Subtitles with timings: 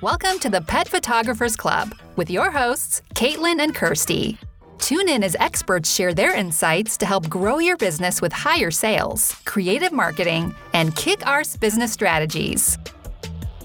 [0.00, 4.38] Welcome to the Pet Photographers Club with your hosts, Caitlin and Kirsty.
[4.78, 9.34] Tune in as experts share their insights to help grow your business with higher sales,
[9.44, 12.78] creative marketing, and kick arse business strategies.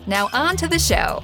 [0.08, 1.22] Now, on to the show.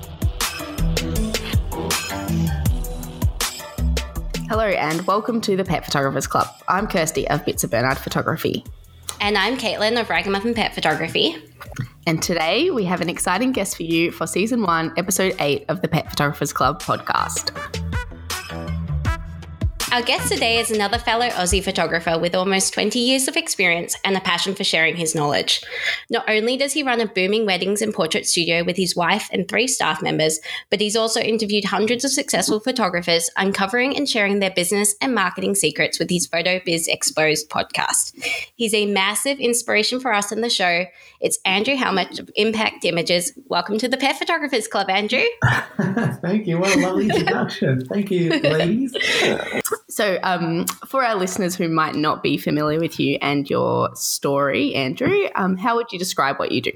[4.47, 6.45] Hello, and welcome to the Pet Photographers Club.
[6.67, 8.63] I'm Kirsty of Bits of Bernard Photography.
[9.19, 11.48] And I'm Caitlin of Ragamuffin Pet Photography.
[12.07, 15.81] And today we have an exciting guest for you for season one, episode eight of
[15.81, 17.88] the Pet Photographers Club podcast.
[19.91, 24.15] Our guest today is another fellow Aussie photographer with almost 20 years of experience and
[24.15, 25.63] a passion for sharing his knowledge.
[26.11, 29.47] Not only does he run a booming weddings and portrait studio with his wife and
[29.47, 30.39] three staff members,
[30.69, 35.55] but he's also interviewed hundreds of successful photographers, uncovering and sharing their business and marketing
[35.55, 38.13] secrets with his Photobiz Xposed podcast.
[38.55, 40.85] He's a massive inspiration for us in the show.
[41.19, 43.33] It's Andrew Hellmich of Impact Images.
[43.47, 45.25] Welcome to the Pet Photographers Club, Andrew.
[46.21, 46.59] Thank you.
[46.59, 47.85] What a lovely introduction.
[47.87, 48.95] Thank you, ladies.
[49.99, 54.73] So, um, for our listeners who might not be familiar with you and your story,
[54.73, 56.71] Andrew, um, how would you describe what you do?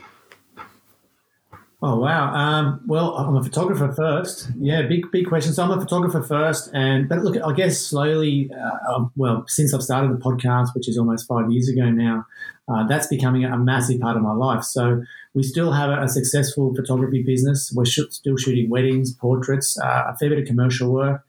[1.82, 2.34] Oh wow!
[2.34, 4.50] Um, well, I'm a photographer first.
[4.60, 5.54] Yeah, big big question.
[5.54, 9.74] So I'm a photographer first, and but look, I guess slowly, uh, um, well, since
[9.74, 12.26] I've started the podcast, which is almost five years ago now,
[12.68, 14.66] uh, that's becoming a massive part of my life.
[14.66, 15.02] So
[15.34, 17.72] we still have a, successful photography business.
[17.76, 21.26] We're sh- still shooting weddings, portraits, uh, a fair bit of commercial work,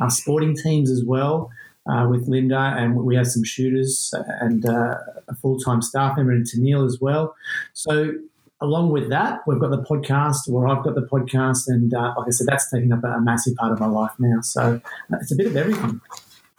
[0.00, 1.50] uh, sporting teams as well.
[1.90, 6.32] Uh, with Linda, and we have some shooters and uh, a full time staff member
[6.32, 7.34] in Tennille as well.
[7.72, 8.12] So
[8.60, 12.26] along with that, we've got the podcast, where I've got the podcast, and uh, like
[12.26, 14.40] I said, that's taking up a massive part of my life now.
[14.42, 14.80] So
[15.12, 16.00] uh, it's a bit of everything.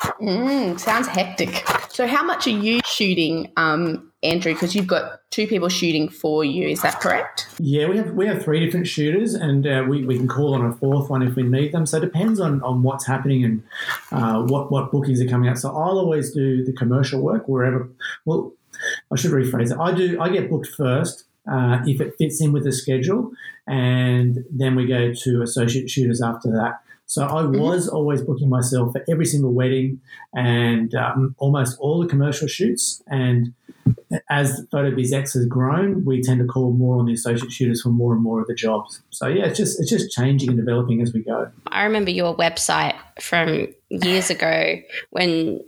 [0.02, 1.66] Mm, sounds hectic.
[1.89, 4.53] So, how much are you shooting, um, Andrew?
[4.53, 6.69] Because you've got two people shooting for you.
[6.69, 7.47] Is that correct?
[7.59, 10.66] Yeah, we have we have three different shooters, and uh, we, we can call on
[10.66, 11.86] a fourth one if we need them.
[11.86, 13.64] So it depends on, on what's happening and
[14.11, 15.58] uh, what what bookings are coming out.
[15.58, 17.89] So I'll always do the commercial work wherever.
[18.23, 18.54] Well,
[19.11, 19.77] I should rephrase it.
[19.77, 20.20] I do.
[20.21, 23.31] I get booked first uh, if it fits in with the schedule,
[23.67, 26.80] and then we go to associate shooters after that.
[27.09, 27.59] So I mm-hmm.
[27.59, 27.95] was mm-hmm.
[27.95, 29.99] always booking myself for every single wedding
[30.36, 33.02] and um, almost all the commercial shoots.
[33.08, 33.52] And
[34.30, 37.89] as PhotoBiz X has grown, we tend to call more on the associate shooters for
[37.89, 39.02] more and more of the jobs.
[39.09, 41.49] So yeah, it's just it's just changing and developing as we go.
[41.67, 44.75] I remember your website from years ago
[45.09, 45.61] when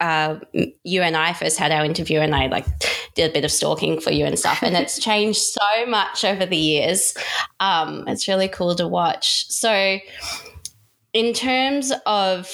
[0.00, 0.40] uh,
[0.82, 2.66] you and I first had our interview, and I like
[3.14, 6.44] did a bit of stalking for you and stuff, and it's changed so much over
[6.44, 7.14] the years.
[7.60, 9.48] Um, it's really cool to watch.
[9.48, 10.00] So,
[11.12, 12.50] in terms of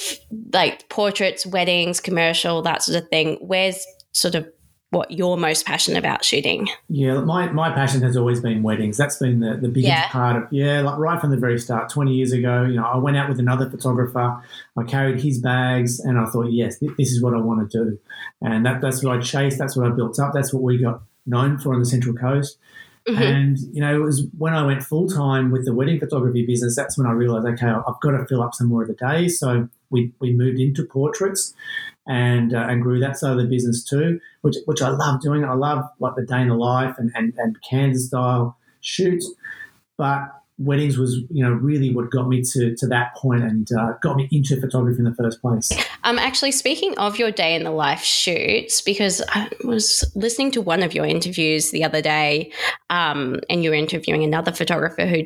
[0.53, 4.47] like portraits, weddings, commercial, that sort of thing, where's sort of
[4.91, 6.67] what you're most passionate about shooting?
[6.89, 8.97] Yeah, my, my passion has always been weddings.
[8.97, 10.09] That's been the, the biggest yeah.
[10.09, 12.97] part of, yeah, like right from the very start, 20 years ago, you know, I
[12.97, 14.41] went out with another photographer.
[14.75, 17.99] I carried his bags and I thought, yes, this is what I want to do.
[18.41, 19.59] And that, that's what I chased.
[19.59, 20.33] That's what I built up.
[20.33, 22.57] That's what we got known for on the Central Coast.
[23.09, 23.21] Mm-hmm.
[23.21, 26.75] And, you know, it was when I went full time with the wedding photography business,
[26.75, 29.39] that's when I realized, okay, I've got to fill up some more of the days.
[29.39, 31.53] So we, we moved into portraits
[32.07, 35.43] and uh, and grew that side of the business too, which which I love doing.
[35.43, 39.31] I love like the day in the life and, and, and Kansas style shoots.
[39.97, 43.93] But weddings was you know really what got me to, to that point and uh,
[44.01, 45.71] got me into photography in the first place.
[46.03, 50.61] Um actually speaking of your day in the life shoots because i was listening to
[50.61, 52.51] one of your interviews the other day
[52.89, 55.23] um, and you were interviewing another photographer who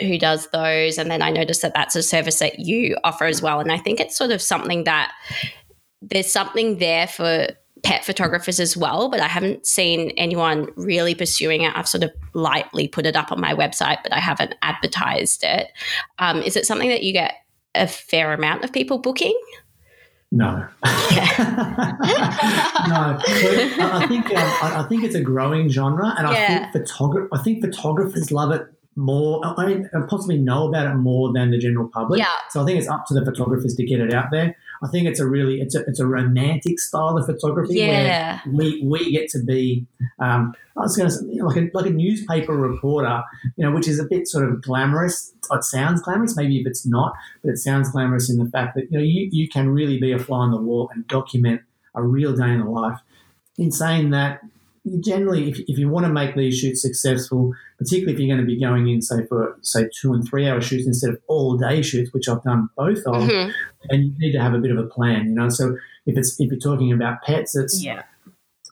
[0.00, 0.98] who does those.
[0.98, 3.60] And then i noticed that that's a service that you offer as well.
[3.60, 5.12] And i think it's sort of something that
[6.00, 7.48] there's something there for
[7.82, 11.72] pet photographers as well, but I haven't seen anyone really pursuing it.
[11.76, 15.68] I've sort of lightly put it up on my website, but I haven't advertised it.
[16.18, 17.34] Um, is it something that you get
[17.74, 19.38] a fair amount of people booking?
[20.30, 20.66] No, no.
[23.92, 27.28] I think um, I, think it's a growing genre, and I think photograph.
[27.32, 28.66] I think photographers love it
[28.96, 29.40] more.
[29.44, 32.18] I mean, possibly know about it more than the general public.
[32.18, 32.34] Yeah.
[32.50, 34.56] So I think it's up to the photographers to get it out there.
[34.82, 38.40] I think it's a really it's a it's a romantic style of photography yeah.
[38.44, 39.86] where we we get to be
[40.18, 43.22] um, I was going to say like a like a newspaper reporter,
[43.56, 45.32] you know, which is a bit sort of glamorous.
[45.50, 47.12] It sounds glamorous, maybe if it's not,
[47.42, 50.12] but it sounds glamorous in the fact that you know you, you can really be
[50.12, 51.62] a fly on the wall and document
[51.94, 52.98] a real day in the life.
[53.58, 54.40] In saying that,
[55.00, 58.52] generally, if, if you want to make these shoots successful, particularly if you're going to
[58.52, 61.82] be going in, say, for, say, two and three hour shoots instead of all day
[61.82, 63.50] shoots, which I've done both of, mm-hmm.
[63.90, 65.48] and you need to have a bit of a plan, you know.
[65.48, 65.76] So
[66.06, 68.02] if it's if you're talking about pets, it's yeah.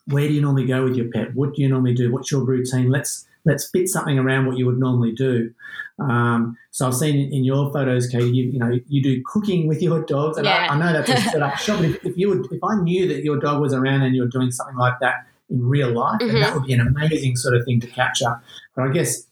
[0.05, 1.33] where do you normally go with your pet?
[1.33, 2.11] What do you normally do?
[2.11, 2.89] What's your routine?
[2.89, 5.53] Let's let's fit something around what you would normally do.
[5.99, 9.81] Um, so I've seen in your photos, Katie, you, you know, you do cooking with
[9.81, 10.67] your dogs, and yeah.
[10.69, 11.79] I, I, know that's a set up shop.
[11.79, 14.23] But if, if, you would, if I knew that your dog was around and you
[14.23, 16.39] were doing something like that in real life, mm-hmm.
[16.39, 18.41] that would be an amazing sort of thing to capture.
[18.75, 19.27] But I guess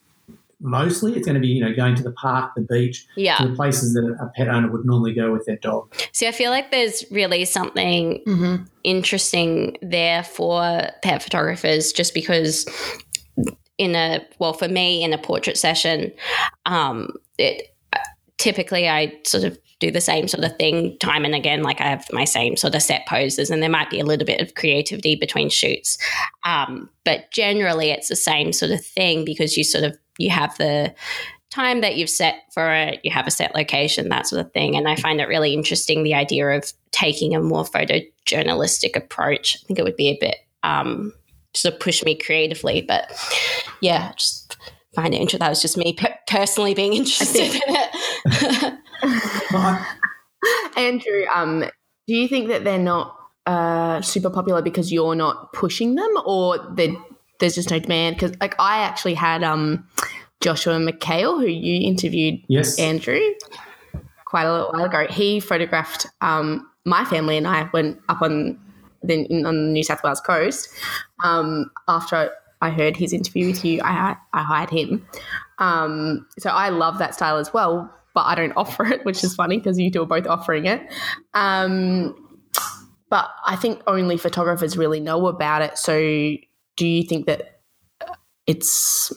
[0.62, 3.38] mostly it's going to be you know going to the park the beach yeah.
[3.38, 6.32] to the places that a pet owner would normally go with their dog see i
[6.32, 8.64] feel like there's really something mm-hmm.
[8.84, 12.68] interesting there for pet photographers just because
[13.78, 16.12] in a well for me in a portrait session
[16.66, 17.74] um it
[18.40, 21.64] typically i sort of do the same sort of thing time and again.
[21.64, 24.26] Like I have my same sort of set poses, and there might be a little
[24.26, 25.98] bit of creativity between shoots.
[26.46, 30.56] Um, but generally, it's the same sort of thing because you sort of you have
[30.58, 30.94] the
[31.50, 34.76] time that you've set for it, you have a set location, that sort of thing.
[34.76, 39.56] And I find it really interesting the idea of taking a more photojournalistic approach.
[39.56, 41.12] I think it would be a bit um,
[41.56, 43.10] sort of push me creatively, but
[43.82, 44.58] yeah, just
[44.96, 45.40] find it interesting.
[45.40, 45.98] That was just me
[46.28, 48.80] personally being interested in it.
[50.78, 51.66] Andrew, um,
[52.08, 53.16] do you think that they're not
[53.46, 56.58] uh, super popular because you're not pushing them, or
[57.40, 58.16] there's just no demand?
[58.16, 59.88] Because like I actually had um,
[60.42, 63.20] Joshua McHale, who you interviewed, yes, Andrew,
[64.26, 65.08] quite a little while ago.
[65.10, 68.60] He photographed um, my family and I went up on
[69.04, 70.70] the on the New South Wales coast.
[71.24, 75.06] Um, after I heard his interview with you, I I hired him.
[75.60, 79.36] Um, so I love that style as well but I don't offer it, which is
[79.36, 80.82] funny because you two are both offering it.
[81.34, 82.16] Um,
[83.10, 85.78] but I think only photographers really know about it.
[85.78, 86.00] So
[86.78, 87.62] do you think that
[88.46, 89.12] it's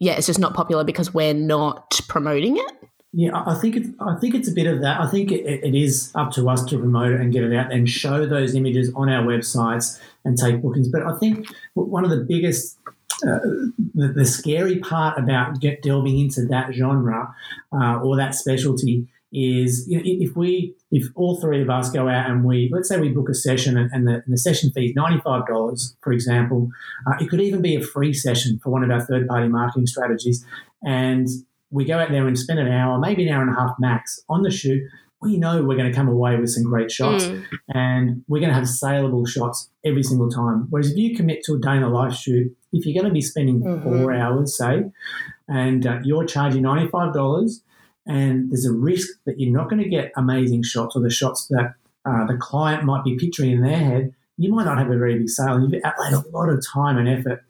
[0.00, 2.72] yeah, it's just not popular because we're not promoting it?
[3.16, 5.00] Yeah, I think it's I think it's a bit of that.
[5.00, 7.72] I think it, it is up to us to promote it and get it out
[7.72, 10.88] and show those images on our websites and take bookings.
[10.88, 12.76] But I think one of the biggest
[13.22, 13.38] uh,
[13.94, 17.32] the, the, scary part about get delving into that genre
[17.72, 22.08] uh, or that specialty is you know, if we if all three of us go
[22.08, 24.72] out and we let's say we book a session and, and, the, and the, session
[24.72, 26.68] fee is $95 for example
[27.06, 29.86] uh, it could even be a free session for one of our third party marketing
[29.86, 30.44] strategies
[30.84, 31.28] and
[31.74, 34.20] we go out there and spend an hour maybe an hour and a half max
[34.28, 34.82] on the shoot
[35.24, 37.44] we know we're going to come away with some great shots mm.
[37.68, 40.66] and we're going to have saleable shots every single time.
[40.68, 43.14] Whereas if you commit to a day in the life shoot, if you're going to
[43.14, 43.82] be spending mm-hmm.
[43.82, 44.84] four hours, say,
[45.48, 47.60] and uh, you're charging $95
[48.06, 51.48] and there's a risk that you're not going to get amazing shots or the shots
[51.48, 51.74] that
[52.04, 55.18] uh, the client might be picturing in their head, you might not have a very
[55.18, 55.58] big sale.
[55.58, 57.42] You've outlaid a lot of time and effort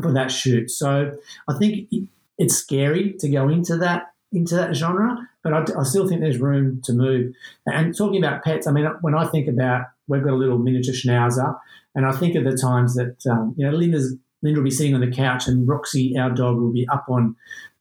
[0.00, 0.70] for that shoot.
[0.70, 1.12] So
[1.46, 1.90] I think
[2.38, 6.38] it's scary to go into that into that genre, but I, I, still think there's
[6.38, 7.32] room to move.
[7.64, 10.92] And talking about pets, I mean, when I think about, we've got a little miniature
[10.92, 11.56] schnauzer,
[11.94, 14.94] and I think of the times that um, you know Linda's Linda will be sitting
[14.94, 17.36] on the couch, and Roxy, our dog, will be up on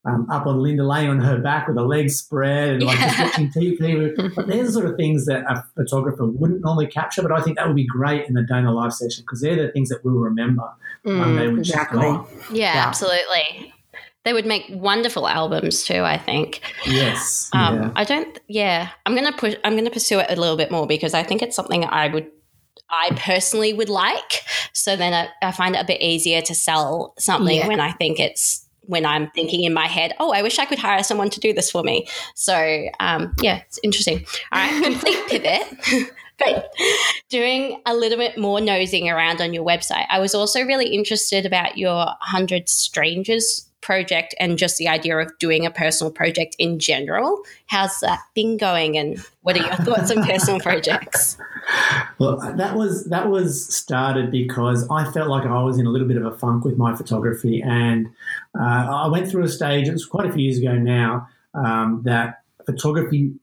[0.06, 3.20] um, up on Linda, laying on her back with her legs spread and like just
[3.20, 4.16] watching TV.
[4.36, 7.22] But they're the sort of things that a photographer wouldn't normally capture.
[7.22, 9.72] But I think that would be great in the Dana live session because they're the
[9.72, 10.70] things that we'll remember
[11.06, 12.08] mm, exactly.
[12.52, 13.74] Yeah, yeah, absolutely.
[14.26, 16.02] They would make wonderful albums too.
[16.02, 16.62] I think.
[16.86, 17.50] Yes.
[17.54, 17.92] Um, yeah.
[17.96, 18.40] I don't.
[18.48, 19.56] Yeah, I'm gonna push.
[19.64, 22.28] I'm gonna pursue it a little bit more because I think it's something I would.
[22.90, 24.42] I personally would like.
[24.74, 27.68] So then I, I find it a bit easier to sell something yeah.
[27.68, 30.80] when I think it's when I'm thinking in my head, oh, I wish I could
[30.80, 32.08] hire someone to do this for me.
[32.36, 34.26] So um, yeah, it's interesting.
[34.52, 36.12] All right, complete pivot.
[36.40, 36.74] but
[37.30, 41.46] doing a little bit more nosing around on your website, I was also really interested
[41.46, 46.80] about your 100 Strangers project and just the idea of doing a personal project in
[46.80, 47.44] general.
[47.68, 51.38] How's that been going, and what are your thoughts on personal projects?
[52.20, 56.08] Well, that was that was started because I felt like I was in a little
[56.08, 58.06] bit of a funk with my photography, and
[58.58, 59.88] uh, I went through a stage.
[59.88, 63.34] It was quite a few years ago now um, that photography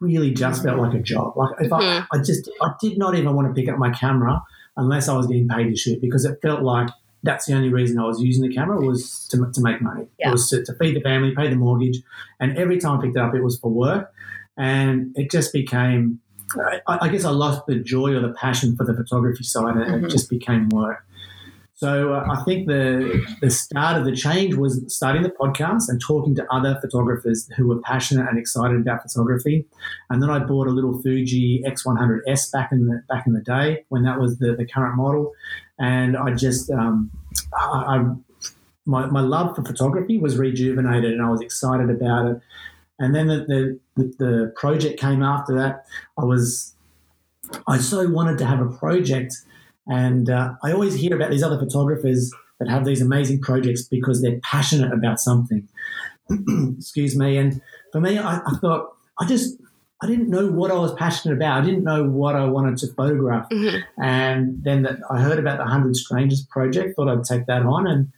[0.00, 1.38] really just felt like a job.
[1.38, 2.04] Like if mm-hmm.
[2.12, 4.42] I, I just I did not even want to pick up my camera
[4.76, 6.90] unless I was getting paid to shoot because it felt like
[7.22, 10.06] that's the only reason I was using the camera was to, to make money.
[10.18, 10.28] Yeah.
[10.28, 11.98] It was to, to, feed the family, pay the mortgage,
[12.38, 14.12] and every time I picked it up, it was for work,
[14.56, 16.20] and it just became.
[16.88, 19.84] I, I guess I lost the joy or the passion for the photography side, and
[19.84, 20.04] mm-hmm.
[20.06, 21.04] it just became work.
[21.80, 25.98] So uh, I think the the start of the change was starting the podcast and
[25.98, 29.64] talking to other photographers who were passionate and excited about photography.
[30.10, 33.86] And then I bought a little Fuji X100S back in the back in the day
[33.88, 35.32] when that was the, the current model,
[35.80, 37.10] and I just um,
[37.58, 38.14] I, I,
[38.86, 42.40] my, my love for photography was rejuvenated and I was excited about it.
[42.98, 45.86] And then the, the, the project came after that.
[46.18, 46.74] I was
[47.66, 49.34] I so wanted to have a project,
[49.86, 54.22] and uh, I always hear about these other photographers that have these amazing projects because
[54.22, 55.66] they're passionate about something.
[56.78, 57.38] Excuse me.
[57.38, 57.60] And
[57.90, 59.56] for me, I, I, thought I just
[60.02, 61.62] I didn't know what I was passionate about.
[61.62, 63.48] I didn't know what I wanted to photograph.
[63.50, 64.02] Mm-hmm.
[64.02, 66.96] And then the, I heard about the Hundred Strangers project.
[66.96, 68.12] Thought I'd take that on, and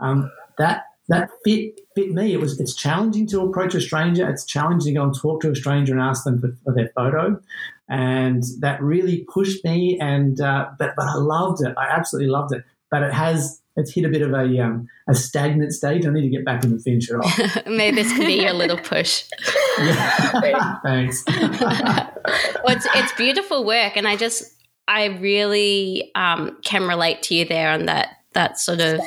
[0.00, 2.32] um, that that fit fit me.
[2.32, 4.28] It was it's challenging to approach a stranger.
[4.28, 6.90] It's challenging to go and talk to a stranger and ask them for, for their
[6.96, 7.40] photo,
[7.88, 9.96] and that really pushed me.
[10.00, 11.72] And uh, but but I loved it.
[11.78, 12.64] I absolutely loved it.
[12.90, 16.04] But it has it's hit a bit of a um, a stagnant stage.
[16.04, 17.66] I need to get back and finish it off.
[17.66, 19.24] Maybe this could be your little push.
[19.78, 20.78] yeah.
[20.82, 21.24] Thanks.
[21.28, 24.44] well, it's it's beautiful work, and I just
[24.86, 29.00] I really um, can relate to you there on that that sort of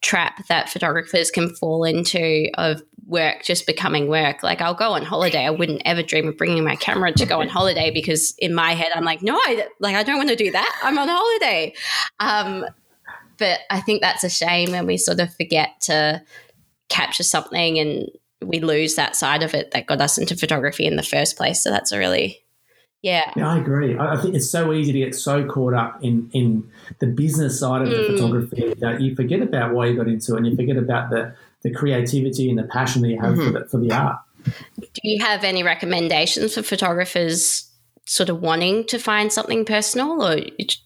[0.00, 4.42] trap that photographers can fall into of work just becoming work.
[4.42, 5.44] Like I'll go on holiday.
[5.44, 8.72] I wouldn't ever dream of bringing my camera to go on holiday because in my
[8.72, 10.80] head I'm like, no, I, like I don't want to do that.
[10.82, 11.74] I'm on holiday.
[12.20, 12.66] Um,
[13.38, 16.22] but I think that's a shame when we sort of forget to
[16.88, 18.08] capture something and
[18.44, 21.62] we lose that side of it that got us into photography in the first place.
[21.62, 22.44] So that's a really
[23.02, 23.32] yeah.
[23.36, 23.96] Yeah, I agree.
[23.96, 26.68] I think it's so easy to get so caught up in in
[26.98, 27.96] the business side of mm.
[27.96, 31.10] the photography that you forget about why you got into it and you forget about
[31.10, 33.52] the the creativity and the passion that you have mm-hmm.
[33.52, 34.18] for, the, for the art.
[34.44, 37.68] Do you have any recommendations for photographers
[38.06, 40.40] sort of wanting to find something personal or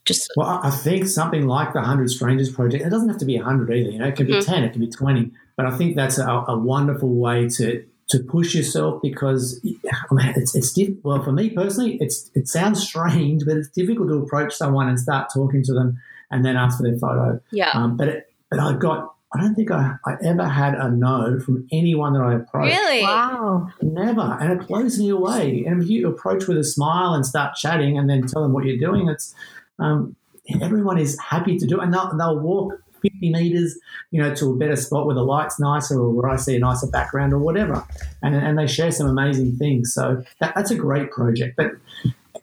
[0.05, 3.37] just well i think something like the 100 strangers project it doesn't have to be
[3.37, 4.53] 100 either you know it can be mm-hmm.
[4.53, 8.19] 10 it can be 20 but i think that's a, a wonderful way to to
[8.19, 12.87] push yourself because I mean, it's it's diff- well for me personally it's it sounds
[12.87, 15.99] strange but it's difficult to approach someone and start talking to them
[16.31, 19.55] and then ask for their photo yeah um, but it, but I got I don't
[19.55, 22.77] think I, I ever had a no from anyone that I approached.
[22.77, 23.03] Really?
[23.03, 23.71] Wow.
[23.81, 24.37] Never.
[24.39, 25.65] And it blows me away.
[25.67, 28.65] And if you approach with a smile and start chatting and then tell them what
[28.65, 29.35] you're doing, it's
[29.79, 30.17] um,
[30.61, 31.85] everyone is happy to do it.
[31.85, 33.79] And they'll, they'll walk 50 meters,
[34.11, 36.59] you know, to a better spot where the light's nicer or where I see a
[36.59, 37.85] nicer background or whatever.
[38.23, 39.93] And, and they share some amazing things.
[39.93, 41.57] So that, that's a great project.
[41.57, 41.73] But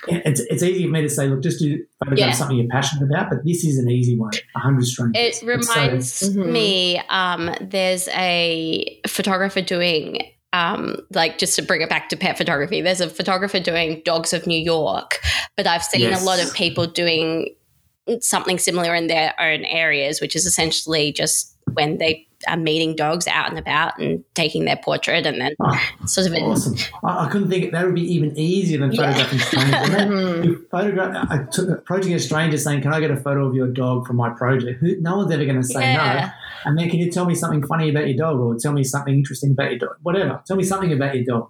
[0.08, 2.32] it's, it's easy for me to say, look, just do photograph yeah.
[2.34, 4.32] something you're passionate about, but this is an easy one.
[4.54, 5.42] 100 strangers.
[5.42, 6.52] It reminds so, mm-hmm.
[6.52, 12.38] me, um, there's a photographer doing um, like just to bring it back to pet
[12.38, 15.20] photography, there's a photographer doing Dogs of New York,
[15.56, 16.22] but I've seen yes.
[16.22, 17.54] a lot of people doing
[18.22, 23.28] something similar in their own areas, which is essentially just when they are meeting dogs
[23.28, 26.76] out and about and taking their portrait and then oh, sort of awesome.
[27.04, 29.12] I, I, couldn't think that would be even easier than yeah.
[29.12, 29.90] photographing strangers.
[29.90, 33.68] then photograph, I took, approaching a stranger saying, "Can I get a photo of your
[33.68, 36.14] dog for my project?" Who, no one's ever going to say yeah.
[36.14, 36.32] no.
[36.70, 39.14] And then, can you tell me something funny about your dog, or tell me something
[39.14, 39.98] interesting about your dog?
[40.04, 40.42] Whatever.
[40.48, 41.50] Tell me something about your dog.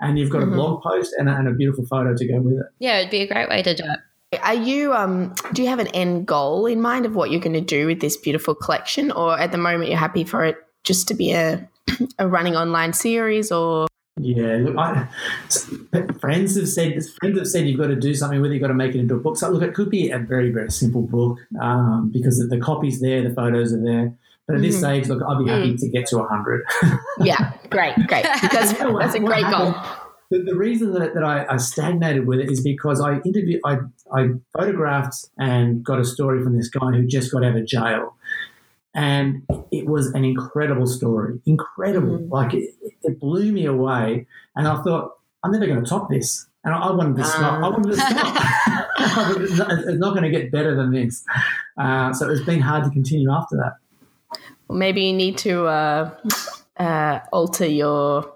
[0.00, 0.52] And you've got mm-hmm.
[0.52, 2.66] a blog post and a, and a beautiful photo to go with it.
[2.78, 4.00] Yeah, it'd be a great way to do it.
[4.42, 7.54] Are you um do you have an end goal in mind of what you're going
[7.54, 11.08] to do with this beautiful collection or at the moment you're happy for it just
[11.08, 11.68] to be a
[12.18, 13.86] a running online series or
[14.18, 15.08] yeah, look, I,
[16.20, 18.54] friends have said friends have said you've got to do something with it.
[18.54, 19.36] You've got to make it into a book.
[19.36, 23.22] So look, it could be a very very simple book um, because the, copy's there,
[23.22, 24.14] the photos are there.
[24.46, 25.02] But at this mm-hmm.
[25.02, 25.80] stage, look, I'd be happy mm.
[25.80, 26.64] to get to hundred.
[27.20, 28.24] yeah, great, great.
[28.40, 29.74] Because that's a great goal.
[30.30, 33.78] The, the reason that, that I, I, stagnated with it is because I interviewed, I,
[34.12, 38.16] I photographed and got a story from this guy who just got out of jail.
[38.94, 42.18] And it was an incredible story, incredible.
[42.18, 42.30] Mm.
[42.30, 44.26] Like it, it, blew me away.
[44.56, 45.12] And I thought,
[45.44, 46.46] I'm never going to top this.
[46.64, 47.62] And I, I wanted to stop.
[47.62, 49.36] I wanted to stop.
[49.38, 51.24] it's not going to get better than this.
[51.76, 53.74] Uh, so it's been hard to continue after that.
[54.66, 56.10] Well, maybe you need to uh,
[56.78, 58.32] uh, alter your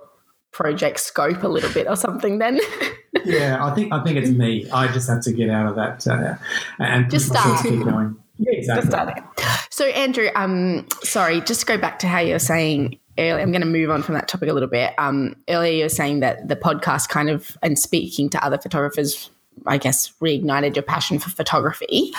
[0.52, 2.60] project scope a little bit or something then.
[3.24, 4.68] yeah, I think I think it's me.
[4.70, 6.34] I just have to get out of that uh,
[6.78, 8.16] and just start keep going.
[8.42, 9.12] Yeah, exactly.
[9.12, 13.42] Just start So Andrew, um, sorry, just to go back to how you're saying earlier.
[13.42, 14.94] I'm going to move on from that topic a little bit.
[14.98, 19.30] Um, earlier you were saying that the podcast kind of and speaking to other photographers,
[19.66, 22.12] I guess, reignited your passion for photography.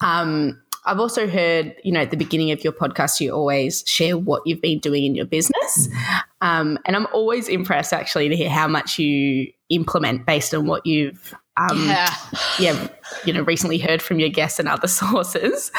[0.00, 4.16] Um, I've also heard, you know, at the beginning of your podcast, you always share
[4.16, 5.88] what you've been doing in your business.
[6.40, 10.86] Um, and I'm always impressed actually to hear how much you implement based on what
[10.86, 12.14] you've, um, yeah.
[12.58, 12.88] yeah,
[13.24, 15.72] you know, recently heard from your guests and other sources.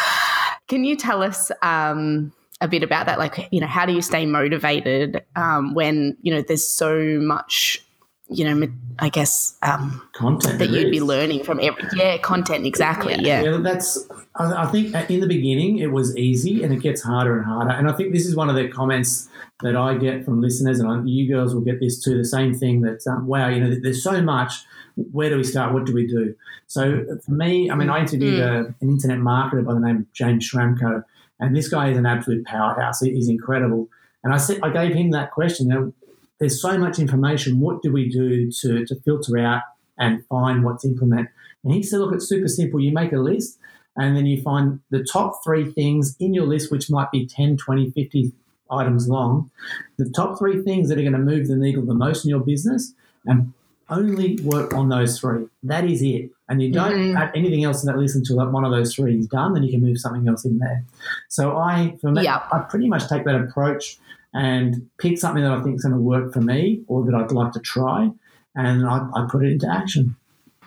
[0.67, 3.19] Can you tell us um, a bit about that?
[3.19, 7.83] Like, you know, how do you stay motivated um, when, you know, there's so much
[8.29, 8.67] you know,
[8.99, 13.41] I guess um, content that you'd be learning from every yeah content exactly yeah.
[13.41, 13.51] yeah.
[13.51, 17.37] yeah that's I, I think in the beginning it was easy and it gets harder
[17.37, 19.29] and harder and I think this is one of the comments
[19.63, 22.53] that I get from listeners and I, you girls will get this too the same
[22.53, 25.93] thing that um, wow you know there's so much where do we start what do
[25.93, 26.35] we do
[26.67, 28.65] so for me I mean I interviewed mm.
[28.65, 31.03] a, an internet marketer by the name of James Schramko
[31.39, 32.99] And this guy is an absolute powerhouse.
[32.99, 33.87] He's incredible.
[34.23, 35.69] And I said, I gave him that question.
[35.69, 35.93] You know,
[36.39, 37.59] there's so much information.
[37.59, 39.61] What do we do to, to filter out
[39.97, 41.29] and find what's implement?
[41.63, 42.79] And he said, look, it's super simple.
[42.79, 43.59] You make a list
[43.95, 47.57] and then you find the top three things in your list, which might be 10,
[47.57, 48.31] 20, 50
[48.71, 49.49] items long,
[49.97, 52.39] the top three things that are going to move the needle the most in your
[52.39, 52.93] business,
[53.25, 53.53] and
[53.89, 55.47] only work on those three.
[55.63, 56.29] That is it.
[56.47, 57.17] And you don't mm-hmm.
[57.17, 59.63] add anything else in that list until that one of those three is done, then
[59.63, 60.83] you can move something else in there.
[61.27, 62.43] So I, for me, yeah.
[62.51, 63.97] I pretty much take that approach
[64.33, 67.31] and pick something that I think is going to work for me or that I'd
[67.31, 68.11] like to try,
[68.55, 70.15] and I, I put it into action.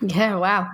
[0.01, 0.69] Yeah, wow.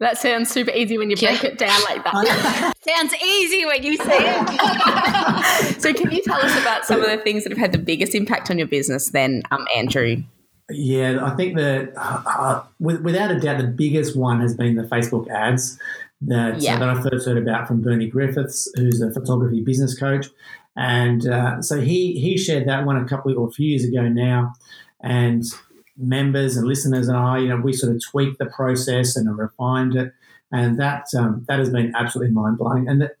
[0.00, 1.50] That sounds super easy when you break yeah.
[1.50, 2.72] it down like that.
[2.86, 5.80] sounds easy when you say it.
[5.80, 8.14] so, can you tell us about some of the things that have had the biggest
[8.14, 10.22] impact on your business then, um, Andrew?
[10.70, 14.82] Yeah, I think that uh, uh without a doubt, the biggest one has been the
[14.82, 15.78] Facebook ads
[16.22, 16.76] that, uh, yeah.
[16.76, 20.26] uh, that I first heard about from Bernie Griffiths, who's a photography business coach.
[20.76, 23.84] And uh, so he he shared that one a couple of, or a few years
[23.84, 24.54] ago now,
[25.00, 25.44] and
[25.96, 29.94] members and listeners and I, you know, we sort of tweaked the process and refined
[29.94, 30.12] it,
[30.50, 32.88] and that um, that has been absolutely mind blowing.
[32.88, 33.16] And that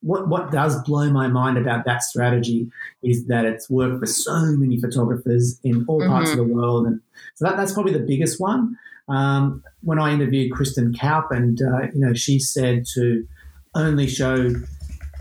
[0.00, 2.70] what what does blow my mind about that strategy
[3.02, 6.10] is that it's worked for so many photographers in all mm-hmm.
[6.10, 7.00] parts of the world, and
[7.34, 8.76] so that, that's probably the biggest one.
[9.08, 13.26] Um, when I interviewed Kristen Kalp, and uh, you know, she said to
[13.74, 14.50] only show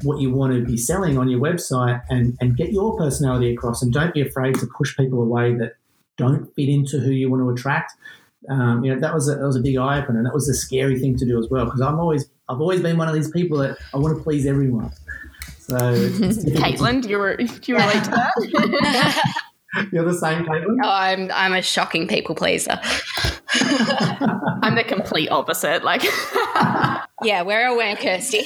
[0.04, 3.82] what you want to be selling on your website and, and get your personality across
[3.82, 5.74] and don't be afraid to push people away that
[6.18, 7.94] don't fit into who you want to attract.
[8.50, 10.48] Um, you know that was a, that was a big eye opener, and that was
[10.48, 13.14] a scary thing to do as well because I'm always I've always been one of
[13.14, 14.92] these people that I want to please everyone.
[15.60, 19.34] So, Caitlin, do you, do you relate to that?
[19.92, 20.78] You're the same, Caitlin.
[20.84, 22.80] Oh, I'm I'm a shocking people pleaser.
[23.54, 25.84] I'm the complete opposite.
[25.84, 26.04] Like,
[27.24, 28.46] yeah, we're aware, Kirsty.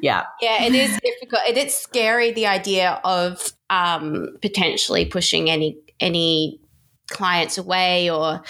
[0.00, 1.42] yeah, yeah, it is difficult.
[1.48, 6.60] It is scary the idea of um, potentially pushing any any
[7.08, 8.42] clients away or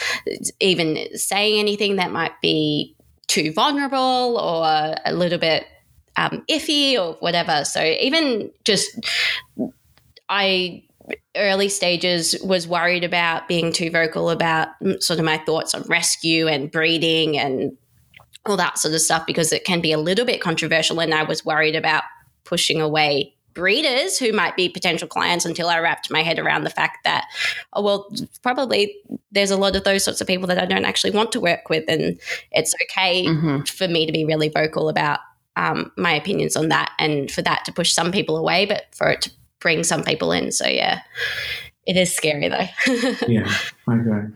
[0.61, 2.96] even saying anything that might be
[3.27, 5.66] too vulnerable or a little bit
[6.16, 7.64] um, iffy or whatever.
[7.64, 8.99] So even just
[10.28, 10.84] I
[11.36, 16.48] early stages was worried about being too vocal about sort of my thoughts on rescue
[16.48, 17.76] and breeding and
[18.44, 21.22] all that sort of stuff because it can be a little bit controversial and I
[21.22, 22.02] was worried about
[22.44, 26.70] pushing away breeders who might be potential clients until I wrapped my head around the
[26.70, 27.26] fact that,
[27.72, 28.94] oh, well, probably
[29.32, 31.70] there's a lot of those sorts of people that I don't actually want to work
[31.70, 31.84] with.
[31.88, 32.20] And
[32.52, 33.62] it's okay mm-hmm.
[33.62, 35.20] for me to be really vocal about
[35.56, 39.08] um, my opinions on that and for that to push some people away, but for
[39.08, 39.30] it to
[39.66, 40.52] bring some people in.
[40.52, 41.00] So, yeah,
[41.87, 42.68] it is scary though.
[43.26, 43.52] yeah,
[43.90, 44.29] okay.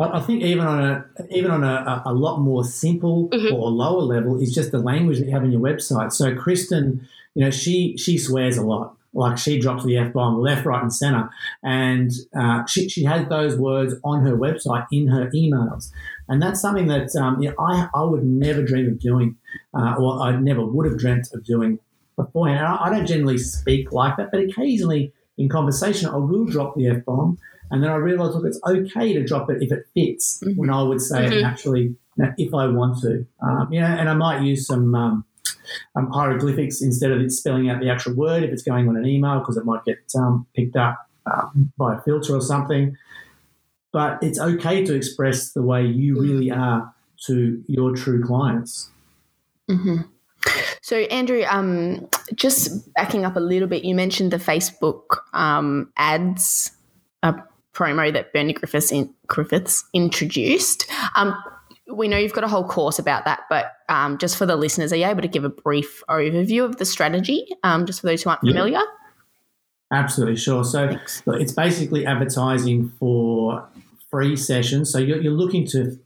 [0.00, 3.52] I think even on a even on a, a lot more simple mm-hmm.
[3.52, 6.12] or lower level is just the language that you have on your website.
[6.12, 8.96] So Kristen you know, she she swears a lot.
[9.14, 11.30] Like she drops the f bomb left, right, and center,
[11.62, 15.90] and uh, she she has those words on her website in her emails,
[16.28, 19.36] and that's something that um, you know, I I would never dream of doing,
[19.72, 21.78] uh, or I never would have dreamt of doing
[22.18, 22.66] beforehand.
[22.66, 26.88] I, I don't generally speak like that, but occasionally in conversation I will drop the
[26.88, 27.38] f bomb,
[27.70, 30.42] and then I realise look, it's okay to drop it if it fits.
[30.44, 30.58] Mm-hmm.
[30.58, 31.32] When I would say mm-hmm.
[31.32, 31.96] it naturally,
[32.36, 34.94] if I want to, um, you know, and I might use some.
[34.94, 35.24] Um,
[35.94, 39.06] um, hieroglyphics instead of it spelling out the actual word if it's going on an
[39.06, 42.96] email because it might get um, picked up uh, by a filter or something.
[43.92, 46.94] But it's okay to express the way you really are
[47.26, 48.90] to your true clients.
[49.68, 50.02] Mm-hmm.
[50.80, 56.70] So, Andrew, um, just backing up a little bit, you mentioned the Facebook um, ads
[57.22, 57.34] uh,
[57.74, 60.90] promo that Bernie Griffiths, in, Griffiths introduced.
[61.16, 61.34] Um,
[61.92, 64.92] we know you've got a whole course about that, but um, just for the listeners,
[64.92, 68.22] are you able to give a brief overview of the strategy, um, just for those
[68.22, 68.80] who aren't familiar?
[69.90, 70.64] Absolutely, sure.
[70.64, 71.22] So Thanks.
[71.26, 73.66] it's basically advertising for
[74.10, 74.92] free sessions.
[74.92, 75.98] So you're, you're looking to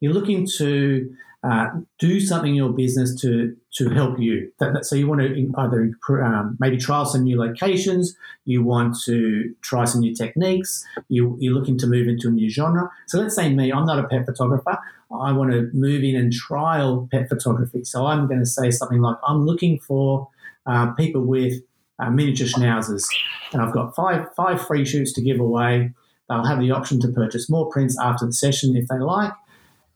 [0.00, 1.66] you're looking to uh,
[1.98, 4.52] do something in your business to to help you.
[4.82, 5.90] So you want to either
[6.22, 11.54] um, maybe trial some new locations, you want to try some new techniques, you, you're
[11.54, 12.90] looking to move into a new genre.
[13.06, 14.78] So let's say me, I'm not a pet photographer.
[15.10, 17.84] I want to move in and trial pet photography.
[17.84, 20.28] So I'm going to say something like, I'm looking for
[20.66, 21.62] uh, people with
[21.98, 23.04] uh, miniature schnauzers,
[23.52, 25.92] and I've got five five free shoots to give away.
[26.28, 29.32] They'll have the option to purchase more prints after the session if they like.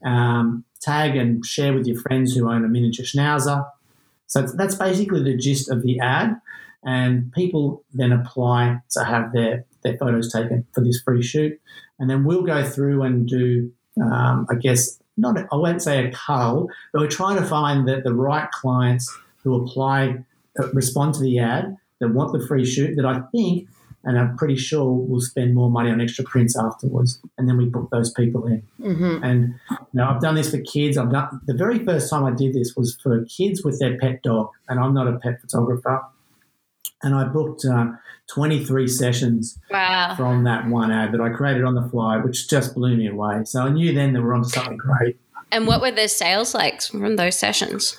[0.04, 3.66] Um, tag and share with your friends who own a miniature schnauzer.
[4.26, 6.40] So that's basically the gist of the ad,
[6.84, 11.58] and people then apply to have their their photos taken for this free shoot,
[11.98, 16.12] and then we'll go through and do, um, I guess, not I won't say a
[16.12, 19.10] cull, but we're trying to find the, the right clients
[19.42, 20.24] who apply,
[20.60, 23.68] uh, respond to the ad, that want the free shoot, that I think
[24.04, 27.20] and I'm pretty sure we'll spend more money on extra prints afterwards.
[27.36, 28.62] And then we book those people in.
[28.80, 29.24] Mm-hmm.
[29.24, 29.54] And
[29.92, 30.96] know, I've done this for kids.
[30.96, 34.22] I've done the very first time I did this was for kids with their pet
[34.22, 36.02] dog, and I'm not a pet photographer.
[37.02, 37.92] And I booked uh,
[38.30, 40.14] 23 sessions wow.
[40.16, 43.42] from that one ad that I created on the fly, which just blew me away.
[43.44, 45.18] So I knew then that we're onto something great.
[45.50, 47.98] And what were the sales like from those sessions?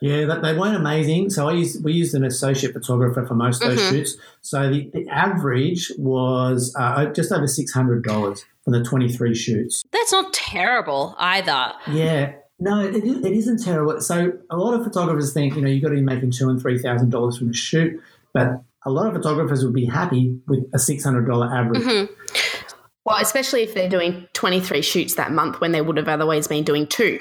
[0.00, 1.30] Yeah, they weren't amazing.
[1.30, 3.96] So I used we used an associate photographer for most of those mm-hmm.
[3.96, 4.16] shoots.
[4.42, 9.34] So the, the average was uh, just over six hundred dollars for the twenty three
[9.34, 9.82] shoots.
[9.90, 11.72] That's not terrible either.
[11.90, 12.34] Yeah.
[12.60, 14.00] No, it, it isn't terrible.
[14.00, 16.60] So a lot of photographers think you know you've got to be making two and
[16.60, 18.00] three thousand dollars from a shoot,
[18.32, 21.82] but a lot of photographers would be happy with a six hundred dollar average.
[21.82, 22.12] Mm-hmm.
[23.04, 26.46] Well, especially if they're doing twenty three shoots that month when they would have otherwise
[26.46, 27.18] been doing two.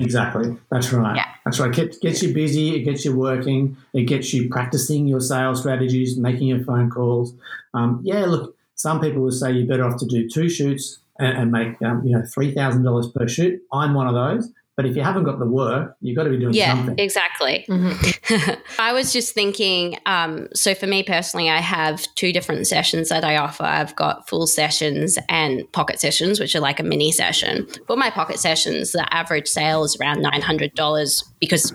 [0.00, 0.56] Exactly.
[0.70, 1.16] That's right.
[1.16, 1.26] Yeah.
[1.44, 1.76] That's right.
[1.76, 2.76] It gets you busy.
[2.76, 3.76] It gets you working.
[3.92, 7.34] It gets you practicing your sales strategies, making your phone calls.
[7.74, 11.36] Um, yeah, look, some people will say you're better off to do two shoots and,
[11.36, 13.60] and make um, you know three thousand dollars per shoot.
[13.72, 14.50] I'm one of those.
[14.80, 16.96] But if you haven't got the work, you've got to be doing yeah, something.
[16.96, 17.66] Yeah, exactly.
[17.68, 18.60] Mm-hmm.
[18.78, 19.98] I was just thinking.
[20.06, 23.62] Um, so for me personally, I have two different sessions that I offer.
[23.62, 27.68] I've got full sessions and pocket sessions, which are like a mini session.
[27.86, 31.74] For my pocket sessions, the average sale is around nine hundred dollars because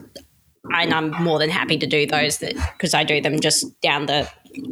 [0.73, 4.27] and I'm more than happy to do those because I do them just down the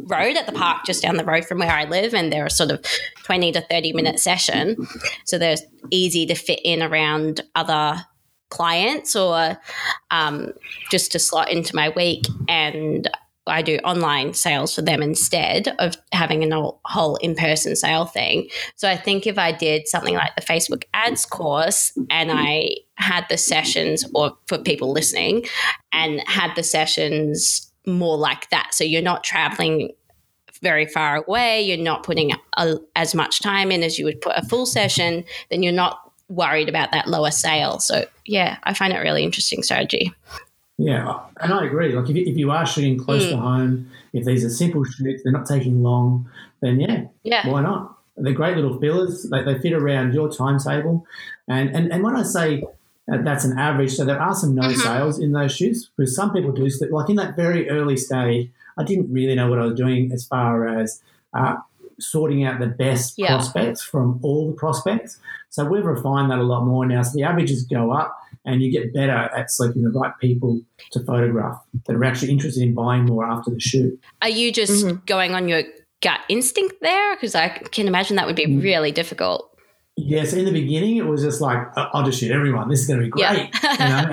[0.06, 2.50] road at the park just down the road from where I live and they're a
[2.50, 2.84] sort of
[3.22, 4.88] 20 to 30 minute session
[5.24, 5.58] so they're
[5.92, 8.04] easy to fit in around other
[8.54, 9.58] clients or
[10.10, 10.52] um,
[10.90, 13.10] just to slot into my week and
[13.46, 18.48] I do online sales for them instead of having a whole in person sale thing.
[18.76, 23.26] So I think if I did something like the Facebook ads course and I had
[23.28, 25.44] the sessions, or for people listening,
[25.92, 28.72] and had the sessions more like that.
[28.72, 29.90] So you're not traveling
[30.62, 34.36] very far away, you're not putting a, as much time in as you would put
[34.36, 37.78] a full session, then you're not worried about that lower sale.
[37.78, 40.12] So yeah, I find it really interesting strategy.
[40.76, 41.92] Yeah, and I agree.
[41.92, 43.30] Like if you, if you are shooting close mm.
[43.30, 46.28] to home, if these are simple shoots, they're not taking long,
[46.60, 47.96] then yeah, yeah, why not?
[48.16, 49.24] They're great little fillers.
[49.30, 51.06] They, they fit around your timetable,
[51.46, 52.64] and and and when I say
[53.06, 54.80] that's an average, so there are some no mm-hmm.
[54.80, 56.68] sales in those shoots because some people do.
[56.90, 60.24] Like in that very early stage, I didn't really know what I was doing as
[60.24, 61.00] far as
[61.34, 61.56] uh,
[61.98, 63.28] sorting out the best yeah.
[63.28, 65.18] prospects from all the prospects.
[65.50, 67.02] So we've refined that a lot more now.
[67.02, 70.60] So the averages go up and you get better at selecting the right people
[70.92, 73.98] to photograph that are actually interested in buying more after the shoot.
[74.22, 75.04] Are you just mm-hmm.
[75.06, 75.62] going on your
[76.02, 77.16] gut instinct there?
[77.16, 78.62] Because I can imagine that would be mm.
[78.62, 79.53] really difficult.
[79.96, 82.68] Yes, in the beginning it was just like I'll just shoot everyone.
[82.68, 84.10] This is going to be great, yeah.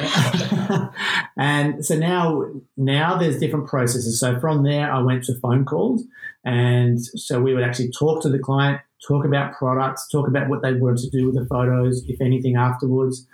[0.52, 0.92] you know?
[1.38, 2.46] and so now,
[2.78, 4.20] now there's different processes.
[4.20, 6.04] So from there, I went to phone calls,
[6.46, 10.62] and so we would actually talk to the client, talk about products, talk about what
[10.62, 13.28] they wanted to do with the photos, if anything afterwards.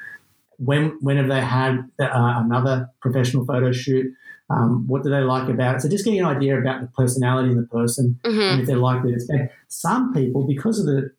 [0.57, 4.05] When when have they had uh, another professional photo shoot?
[4.49, 5.81] Um, what do they like about it?
[5.81, 8.39] So just getting an idea about the personality of the person mm-hmm.
[8.39, 9.49] and if they're likely to spend.
[9.67, 11.12] Some people, because of the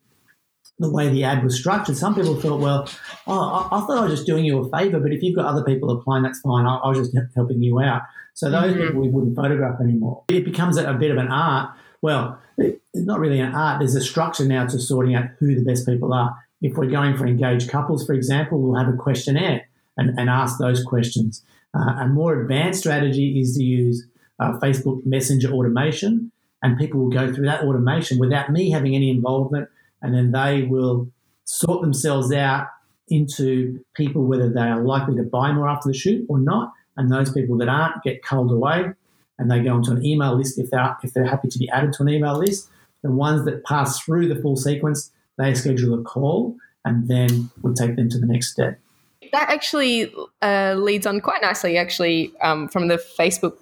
[0.78, 2.88] the way the ad was structured, some people thought, well,
[3.26, 5.46] oh, I, I, thought I was just doing you a favor, but if you've got
[5.46, 6.66] other people applying, that's fine.
[6.66, 8.02] I, I was just helping you out.
[8.34, 8.86] So those mm-hmm.
[8.86, 10.24] people we wouldn't photograph anymore.
[10.28, 11.76] It becomes a, a bit of an art.
[12.00, 13.80] Well, it, it's not really an art.
[13.80, 16.36] There's a structure now to sorting out who the best people are.
[16.62, 20.58] If we're going for engaged couples, for example, we'll have a questionnaire and, and ask
[20.58, 21.42] those questions.
[21.74, 24.06] Uh, a more advanced strategy is to use
[24.38, 26.30] uh, Facebook Messenger automation,
[26.62, 29.68] and people will go through that automation without me having any involvement
[30.02, 31.10] and then they will
[31.44, 32.68] sort themselves out
[33.08, 36.72] into people whether they are likely to buy more after the shoot or not.
[36.96, 38.92] And those people that aren't get culled away
[39.38, 41.92] and they go onto an email list if they're, if they're happy to be added
[41.94, 42.68] to an email list.
[43.02, 47.72] The ones that pass through the full sequence, they schedule a call and then we
[47.74, 48.78] take them to the next step.
[49.32, 53.56] That actually uh, leads on quite nicely, actually, um, from the Facebook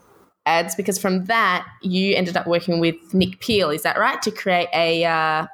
[0.46, 4.30] ads, because from that you ended up working with Nick Peel, is that right, to
[4.30, 5.46] create a uh,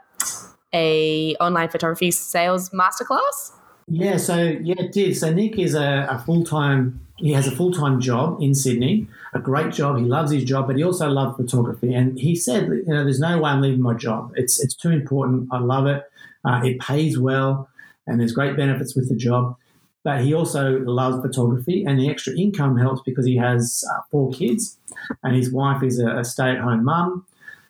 [0.74, 3.52] a online photography sales masterclass?
[3.88, 5.16] Yeah, so yeah, it did.
[5.16, 7.00] So Nick is a, a full time.
[7.16, 9.98] He has a full time job in Sydney, a great job.
[9.98, 11.92] He loves his job, but he also loves photography.
[11.92, 14.32] And he said, you know, there's no way I'm leaving my job.
[14.36, 15.48] It's it's too important.
[15.52, 16.04] I love it.
[16.44, 17.68] Uh, it pays well,
[18.06, 19.56] and there's great benefits with the job.
[20.04, 24.32] But he also loves photography, and the extra income helps because he has uh, four
[24.32, 24.78] kids,
[25.22, 27.24] and his wife is a, a stay at home mum.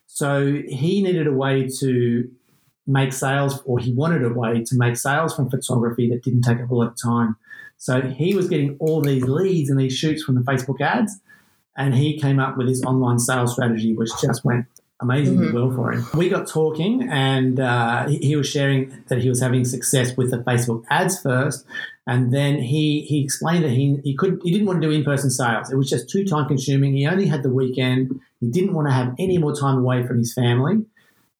[0.07, 2.31] So he needed a way to
[2.87, 6.59] make sales, or he wanted a way to make sales from photography that didn't take
[6.59, 7.37] a whole lot of time.
[7.79, 11.19] So he was getting all these leads and these shoots from the Facebook ads,
[11.77, 14.67] and he came up with his online sales strategy, which just went
[15.01, 15.57] amazingly mm-hmm.
[15.57, 16.07] well for him.
[16.15, 20.31] We got talking, and uh, he, he was sharing that he was having success with
[20.31, 21.67] the Facebook ads first,
[22.07, 25.05] and then he he explained that he he couldn't he didn't want to do in
[25.05, 25.71] person sales.
[25.71, 26.95] It was just too time consuming.
[26.95, 28.21] He only had the weekend.
[28.41, 30.85] He didn't want to have any more time away from his family,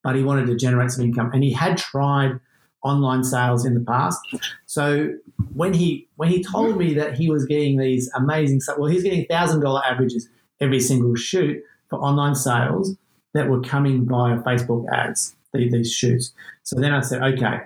[0.03, 1.31] but he wanted to generate some income.
[1.33, 2.39] And he had tried
[2.83, 4.19] online sales in the past.
[4.67, 5.15] So
[5.55, 9.25] when he when he told me that he was getting these amazing well, he's getting
[9.27, 10.29] thousand dollar averages
[10.61, 12.97] every single shoot for online sales
[13.35, 15.37] that were coming via Facebook ads.
[15.55, 16.33] These shoots.
[16.63, 17.61] So then I said, okay,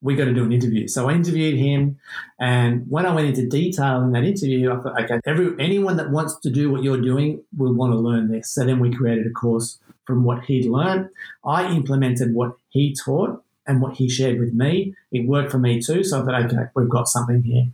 [0.00, 0.86] we got to do an interview.
[0.86, 1.98] So I interviewed him,
[2.38, 6.10] and when I went into detail in that interview, I thought, okay, every anyone that
[6.10, 8.48] wants to do what you're doing will want to learn this.
[8.48, 9.80] So then we created a course
[10.12, 11.08] from what he'd learned.
[11.42, 14.94] I implemented what he taught and what he shared with me.
[15.10, 16.04] It worked for me too.
[16.04, 17.64] So I thought, okay, we've got something here,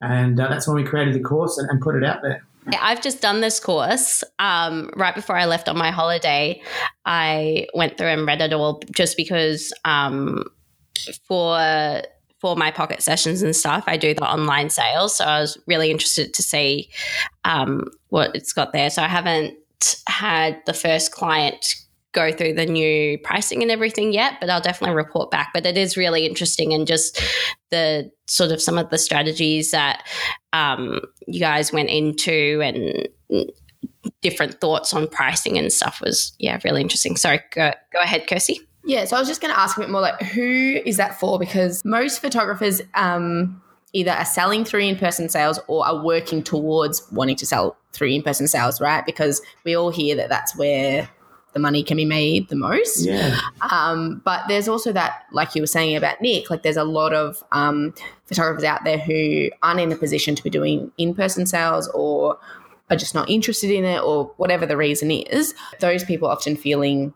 [0.00, 2.44] and uh, that's when we created the course and, and put it out there.
[2.80, 4.22] I've just done this course.
[4.38, 6.62] Um, right before I left on my holiday,
[7.04, 10.44] I went through and read it all just because um,
[11.24, 12.02] for
[12.38, 15.16] for my pocket sessions and stuff, I do the online sales.
[15.16, 16.90] So I was really interested to see
[17.44, 18.90] um, what it's got there.
[18.90, 19.58] So I haven't
[20.06, 21.74] had the first client
[22.18, 25.50] go through the new pricing and everything yet, but I'll definitely report back.
[25.54, 27.22] But it is really interesting and just
[27.70, 30.06] the sort of some of the strategies that
[30.52, 33.08] um, you guys went into and
[34.20, 37.16] different thoughts on pricing and stuff was yeah really interesting.
[37.16, 38.60] Sorry, go go ahead, Kirsty.
[38.84, 41.20] Yeah, so I was just going to ask a bit more like, who is that
[41.20, 41.38] for?
[41.38, 43.60] Because most photographers um,
[43.92, 48.08] either are selling through in person sales or are working towards wanting to sell through
[48.08, 49.04] in person sales, right?
[49.04, 51.08] Because we all hear that that's where
[51.52, 53.04] the money can be made the most.
[53.04, 53.38] Yeah.
[53.70, 57.12] Um, but there's also that, like you were saying about Nick, like there's a lot
[57.12, 57.94] of um,
[58.26, 62.38] photographers out there who aren't in a position to be doing in person sales or
[62.90, 65.54] are just not interested in it or whatever the reason is.
[65.80, 67.14] Those people often feeling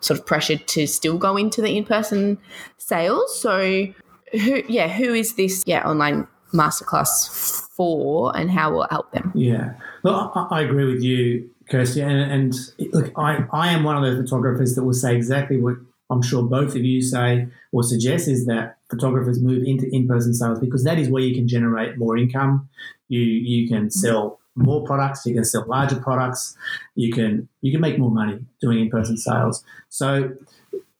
[0.00, 2.38] sort of pressured to still go into the in-person
[2.78, 3.38] sales.
[3.40, 3.86] So
[4.32, 7.28] who yeah, who is this yeah online masterclass
[7.70, 9.32] for and how will it help them?
[9.34, 9.74] Yeah.
[10.02, 12.00] Well, I, I agree with you, Kirsty.
[12.00, 12.54] And, and
[12.92, 15.76] look, I, I am one of those photographers that will say exactly what
[16.10, 20.58] I'm sure both of you say or suggest is that photographers move into in-person sales
[20.58, 22.68] because that is where you can generate more income.
[23.08, 26.56] You you can sell more products, you can sell larger products,
[26.96, 29.64] you can you can make more money doing in-person sales.
[29.88, 30.32] So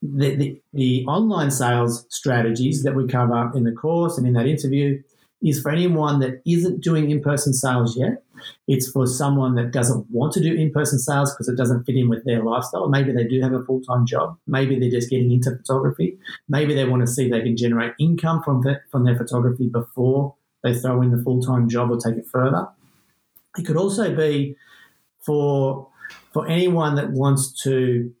[0.01, 4.47] the, the, the online sales strategies that we cover in the course and in that
[4.47, 5.01] interview
[5.41, 8.23] is for anyone that isn't doing in-person sales yet.
[8.67, 12.09] It's for someone that doesn't want to do in-person sales because it doesn't fit in
[12.09, 12.89] with their lifestyle.
[12.89, 14.37] Maybe they do have a full-time job.
[14.47, 16.17] Maybe they're just getting into photography.
[16.49, 20.35] Maybe they want to see they can generate income from the, from their photography before
[20.63, 22.67] they throw in the full-time job or take it further.
[23.57, 24.55] It could also be
[25.19, 25.87] for
[26.33, 28.13] for anyone that wants to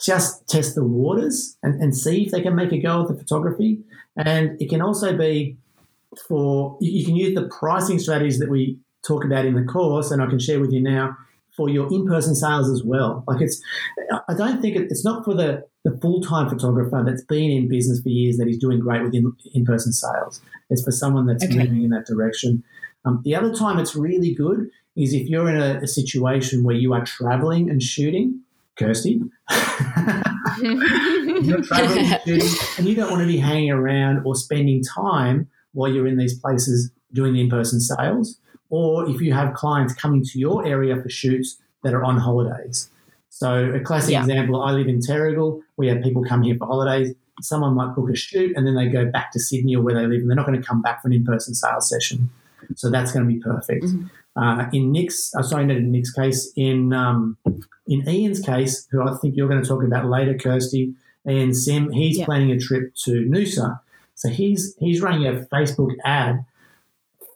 [0.00, 3.14] just test the waters and, and see if they can make a go at the
[3.14, 3.80] photography.
[4.16, 5.56] And it can also be
[6.28, 10.22] for you can use the pricing strategies that we talk about in the course, and
[10.22, 11.16] I can share with you now
[11.56, 13.24] for your in-person sales as well.
[13.26, 13.60] Like it's,
[14.28, 18.00] I don't think it, it's not for the, the full-time photographer that's been in business
[18.00, 20.40] for years that is doing great with in, in-person sales.
[20.70, 21.58] It's for someone that's okay.
[21.58, 22.64] moving in that direction.
[23.04, 26.76] Um, the other time it's really good is if you're in a, a situation where
[26.76, 28.40] you are traveling and shooting,
[28.78, 29.20] Kirsty,
[30.62, 32.48] you're traveling and shooting,
[32.78, 36.38] and you don't want to be hanging around or spending time while you're in these
[36.38, 38.38] places doing the in-person sales,
[38.70, 42.88] or if you have clients coming to your area for shoots that are on holidays.
[43.28, 44.20] So a classic yeah.
[44.20, 45.62] example, I live in Terrigal.
[45.76, 47.14] We have people come here for holidays.
[47.40, 50.06] Someone might book a shoot and then they go back to Sydney or where they
[50.06, 52.30] live, and they're not going to come back for an in-person sales session.
[52.76, 53.84] So that's going to be perfect.
[53.84, 54.06] Mm-hmm.
[54.34, 57.36] Uh, in Nick's, uh, sorry, not in Nick's case, in um,
[57.86, 60.94] in Ian's case, who I think you're going to talk about later, Kirsty,
[61.26, 62.24] and Sim, he's yeah.
[62.24, 63.80] planning a trip to Noosa.
[64.22, 66.44] So he's he's running a Facebook ad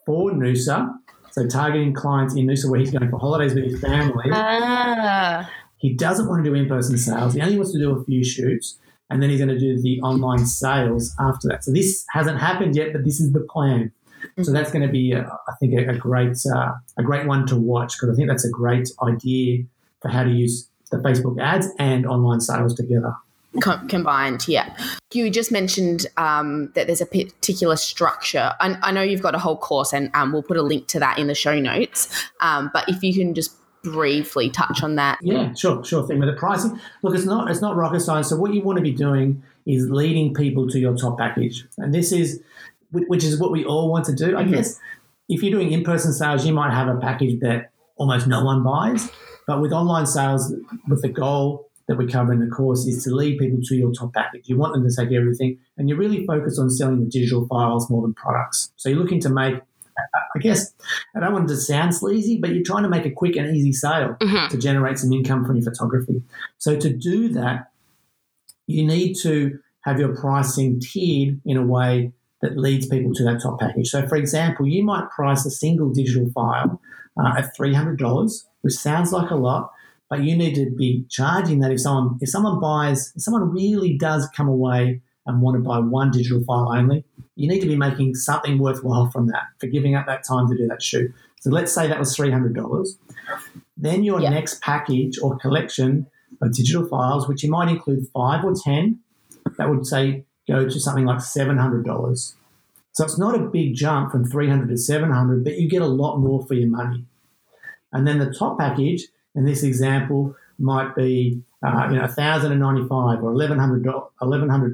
[0.05, 0.97] for Noosa,
[1.31, 4.29] so targeting clients in Noosa where he's going for holidays with his family.
[4.31, 5.51] Ah.
[5.75, 7.33] He doesn't want to do in-person sales.
[7.33, 9.99] He only wants to do a few shoots, and then he's going to do the
[9.99, 11.65] online sales after that.
[11.65, 13.91] So this hasn't happened yet, but this is the plan.
[14.21, 14.43] Mm-hmm.
[14.43, 17.45] So that's going to be, uh, I think, a, a great uh, a great one
[17.47, 19.65] to watch because I think that's a great idea
[20.01, 23.13] for how to use the Facebook ads and online sales together.
[23.61, 24.75] Com- combined, yeah.
[25.13, 28.53] You just mentioned um, that there's a particular structure.
[28.59, 30.99] I, I, know you've got a whole course, and um, we'll put a link to
[30.99, 32.29] that in the show notes.
[32.39, 36.19] Um, but if you can just briefly touch on that, yeah, sure, sure thing.
[36.19, 38.29] With the pricing, look, it's not it's not rocket science.
[38.29, 41.93] So what you want to be doing is leading people to your top package, and
[41.93, 42.41] this is
[42.91, 44.37] which is what we all want to do.
[44.37, 44.53] I mm-hmm.
[44.53, 44.79] guess
[45.29, 49.09] if you're doing in-person sales, you might have a package that almost no one buys.
[49.45, 50.53] But with online sales,
[50.87, 53.91] with the goal that we cover in the course is to lead people to your
[53.93, 54.49] top package.
[54.49, 57.89] You want them to take everything, and you're really focused on selling the digital files
[57.89, 58.71] more than products.
[58.75, 59.55] So you're looking to make,
[60.35, 60.73] I guess,
[61.15, 63.55] I don't want it to sound sleazy, but you're trying to make a quick and
[63.55, 64.51] easy sale mm-hmm.
[64.51, 66.21] to generate some income from your photography.
[66.57, 67.71] So to do that,
[68.67, 73.41] you need to have your pricing tiered in a way that leads people to that
[73.41, 73.87] top package.
[73.87, 76.79] So, for example, you might price a single digital file
[77.19, 79.71] uh, at $300, which sounds like a lot,
[80.09, 83.97] but you need to be charging that if someone if someone buys if someone really
[83.97, 87.03] does come away and want to buy one digital file only,
[87.35, 90.55] you need to be making something worthwhile from that for giving up that time to
[90.55, 91.13] do that shoot.
[91.41, 92.97] So let's say that was three hundred dollars.
[93.75, 94.31] Then your yep.
[94.31, 96.07] next package or collection
[96.41, 98.99] of digital files, which you might include five or ten,
[99.57, 102.35] that would say go to something like seven hundred dollars.
[102.93, 105.81] So it's not a big jump from three hundred to seven hundred, but you get
[105.81, 107.05] a lot more for your money.
[107.91, 112.59] And then the top package in this example might be uh, you know thousand and
[112.59, 113.83] ninety five or eleven hundred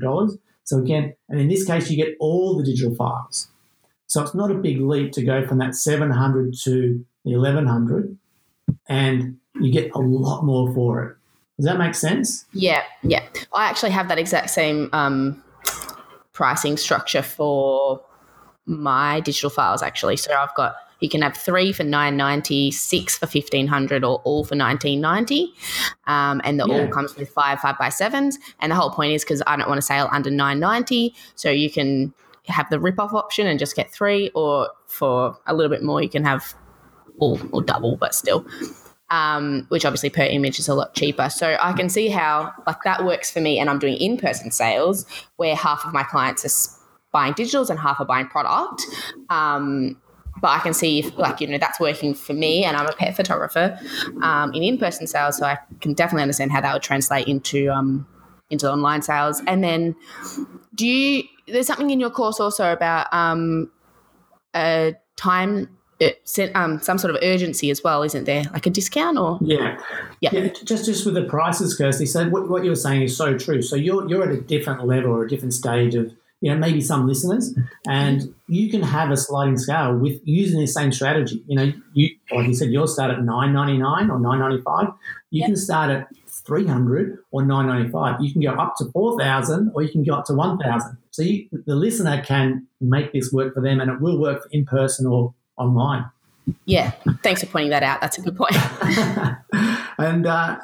[0.02, 0.38] dollars.
[0.63, 3.49] So again, and in this case, you get all the digital files.
[4.08, 7.67] So it's not a big leap to go from that seven hundred to the eleven
[7.67, 8.17] hundred,
[8.88, 11.17] and you get a lot more for it.
[11.58, 12.45] Does that make sense?
[12.54, 13.23] Yeah, yeah.
[13.54, 15.43] I actually have that exact same um,
[16.32, 18.02] pricing structure for
[18.65, 20.17] my digital files actually.
[20.17, 24.21] So I've got you can have three for nine ninety, six for fifteen hundred, or
[24.23, 25.53] all for nineteen ninety,
[26.07, 26.79] um, and the yeah.
[26.79, 28.39] all comes with five five by sevens.
[28.59, 31.51] And the whole point is because I don't want to sale under nine ninety, so
[31.51, 32.13] you can
[32.47, 36.01] have the rip off option and just get three, or for a little bit more,
[36.01, 36.55] you can have
[37.19, 38.45] all or double, but still.
[39.09, 41.29] Um, which obviously per image is a lot cheaper.
[41.29, 44.49] So I can see how like that works for me, and I'm doing in person
[44.49, 46.79] sales where half of my clients are
[47.11, 48.81] buying digitals and half are buying product.
[49.29, 50.01] Um,
[50.41, 52.93] but I can see if, like, you know, that's working for me and I'm a
[52.93, 53.80] pet photographer
[54.22, 55.38] um, in in person sales.
[55.38, 58.08] So I can definitely understand how that would translate into, um,
[58.50, 59.41] into online sales.
[59.48, 59.96] And then
[60.76, 63.72] do you, there's something in your course also about um,
[64.56, 65.69] a time
[66.02, 66.10] uh,
[66.56, 68.43] um, some sort of urgency as well, isn't there?
[68.52, 69.80] Like a discount or yeah,
[70.22, 70.32] yeah.
[70.34, 72.06] yeah just just with the prices, Kirsty.
[72.06, 73.62] So what, what you're saying is so true.
[73.62, 76.82] So you're you're at a different level or a different stage of you know, maybe
[76.82, 81.41] some listeners, and you can have a sliding scale with using the same strategy.
[81.47, 84.62] You know, you like you said, you'll start at nine ninety nine or nine ninety
[84.62, 84.88] five.
[85.29, 85.47] You yep.
[85.47, 88.19] can start at three hundred or nine ninety five.
[88.19, 90.97] You can go up to four thousand, or you can go up to one thousand.
[91.12, 94.65] So you, the listener can make this work for them, and it will work in
[94.65, 96.03] person or online.
[96.65, 96.91] Yeah,
[97.23, 98.01] thanks for pointing that out.
[98.01, 98.58] That's a good point.
[99.97, 100.58] and uh,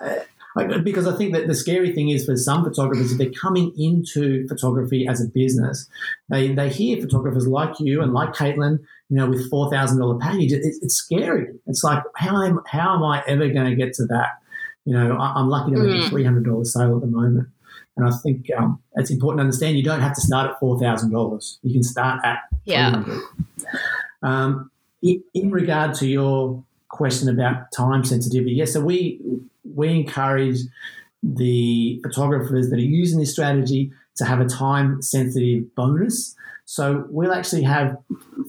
[0.84, 4.48] because I think that the scary thing is for some photographers, if they're coming into
[4.48, 5.88] photography as a business,
[6.30, 10.18] they, they hear photographers like you and like Caitlin, you know, with four thousand dollar
[10.18, 10.52] package.
[10.52, 11.48] It, it's scary.
[11.68, 14.40] It's like how am how am I ever going to get to that?
[14.86, 16.08] You know, I, am lucky to make mm.
[16.08, 17.48] a three hundred dollar sale at the moment,
[17.98, 20.80] and I think um, it's important to understand you don't have to start at four
[20.80, 21.60] thousand dollars.
[21.64, 23.04] You can start at yeah.
[24.22, 29.22] Um, in, in regard to your question about time sensitivity, yes, so we
[29.74, 30.60] we encourage
[31.22, 36.36] the photographers that are using this strategy to have a time sensitive bonus.
[36.66, 37.98] So we'll actually have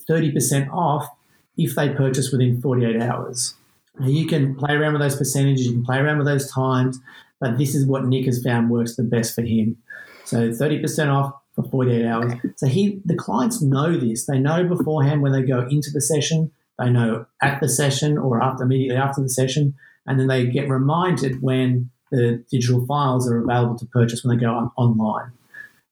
[0.09, 1.09] 30% off
[1.57, 3.55] if they purchase within 48 hours.
[3.99, 6.99] Now you can play around with those percentages, you can play around with those times,
[7.41, 9.77] but this is what Nick has found works the best for him.
[10.25, 12.33] So 30% off for 48 hours.
[12.57, 14.27] So he the clients know this.
[14.27, 18.43] They know beforehand when they go into the session, they know at the session or
[18.43, 19.75] after immediately after the session
[20.07, 24.41] and then they get reminded when the digital files are available to purchase when they
[24.41, 25.31] go on, online.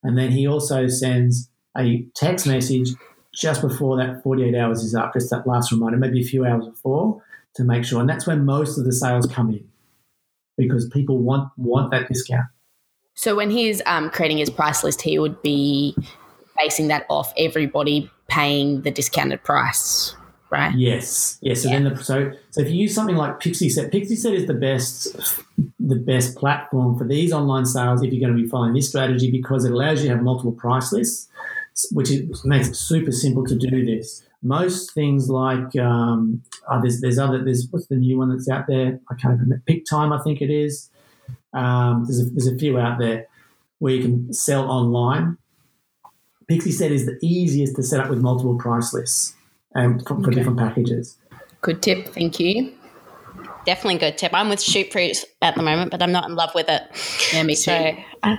[0.03, 2.91] And then he also sends a text message
[3.33, 6.67] just before that 48 hours is up, just that last reminder, maybe a few hours
[6.67, 7.23] before
[7.55, 8.01] to make sure.
[8.01, 9.69] And that's when most of the sales come in
[10.57, 12.47] because people want want that discount.
[13.15, 15.95] So when he's um, creating his price list, he would be
[16.59, 20.15] basing that off everybody paying the discounted price
[20.51, 20.75] right?
[20.75, 21.63] Yes, yes.
[21.63, 21.81] So yeah.
[21.81, 25.17] then, the, so so if you use something like Pixieset, Pixieset is the best
[25.81, 29.31] the best platform for these online sales if you're going to be following this strategy
[29.31, 31.29] because it allows you to have multiple price lists,
[31.93, 34.23] which is, makes it super simple to do this.
[34.43, 38.67] Most things like um, oh, there's there's other there's what's the new one that's out
[38.67, 39.01] there?
[39.11, 39.63] I can't remember.
[39.67, 40.91] Pic-Time, I think it is.
[41.53, 43.27] Um, there's a, there's a few out there
[43.79, 45.39] where you can sell online.
[46.51, 49.35] Pixieset is the easiest to set up with multiple price lists
[49.79, 50.35] um, for, for okay.
[50.35, 51.17] different packages.
[51.61, 52.09] Good tip.
[52.09, 52.73] Thank you.
[53.69, 54.33] definitely good tip.
[54.33, 56.83] I'm with Shootproof at the moment, but I'm not in love with it.
[57.35, 57.61] Yeah, me too.
[57.61, 57.97] So,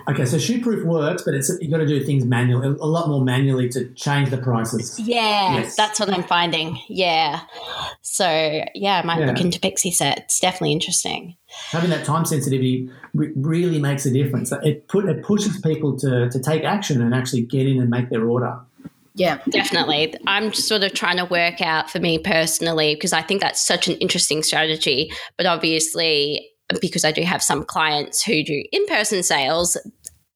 [0.10, 3.24] okay, so Shootproof works, but it's you've got to do things manually, a lot more
[3.24, 5.00] manually to change the prices.
[5.00, 5.76] Yeah, yes.
[5.76, 6.80] that's what I'm finding.
[6.88, 7.42] Yeah.
[8.02, 8.26] So
[8.74, 9.28] yeah, I might yeah.
[9.28, 10.18] look into Pixieset.
[10.18, 11.36] It's definitely interesting.
[11.70, 14.52] Having that time sensitivity really makes a difference.
[14.64, 18.10] It put it pushes people to to take action and actually get in and make
[18.10, 18.60] their order.
[19.16, 20.16] Yeah, definitely.
[20.28, 23.88] I'm sort of trying to work out for me personally because I think that's such
[23.88, 25.12] an interesting strategy.
[25.38, 26.50] But obviously,
[26.82, 29.78] because I do have some clients who do in person sales,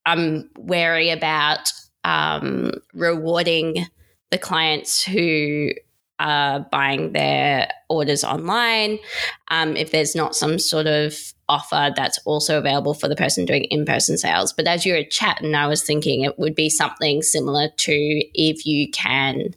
[0.05, 1.71] I'm wary about
[2.03, 3.85] um, rewarding
[4.31, 5.69] the clients who
[6.23, 8.97] are buying their orders online.
[9.49, 11.15] Um, if there's not some sort of
[11.49, 14.53] offer that's also available for the person doing in person sales.
[14.53, 18.65] But as you were chatting, I was thinking it would be something similar to if
[18.65, 19.53] you can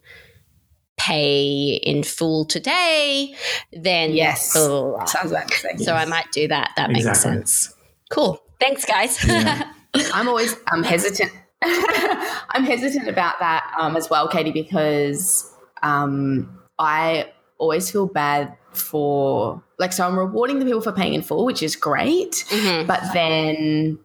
[0.96, 3.34] pay in full today,
[3.72, 5.52] then yes, sounds like.
[5.54, 5.88] So yes.
[5.88, 6.72] I might do that.
[6.76, 7.74] That makes sense.
[8.10, 8.42] Cool.
[8.60, 9.24] Thanks, guys.
[9.24, 9.70] Yeah.
[10.12, 11.30] I'm always I'm hesitant.
[11.62, 15.50] I'm hesitant about that um, as well, Katie, because
[15.82, 21.22] um, I always feel bad for like so I'm rewarding the people for paying in
[21.22, 22.86] full, which is great, mm-hmm.
[22.86, 23.98] but then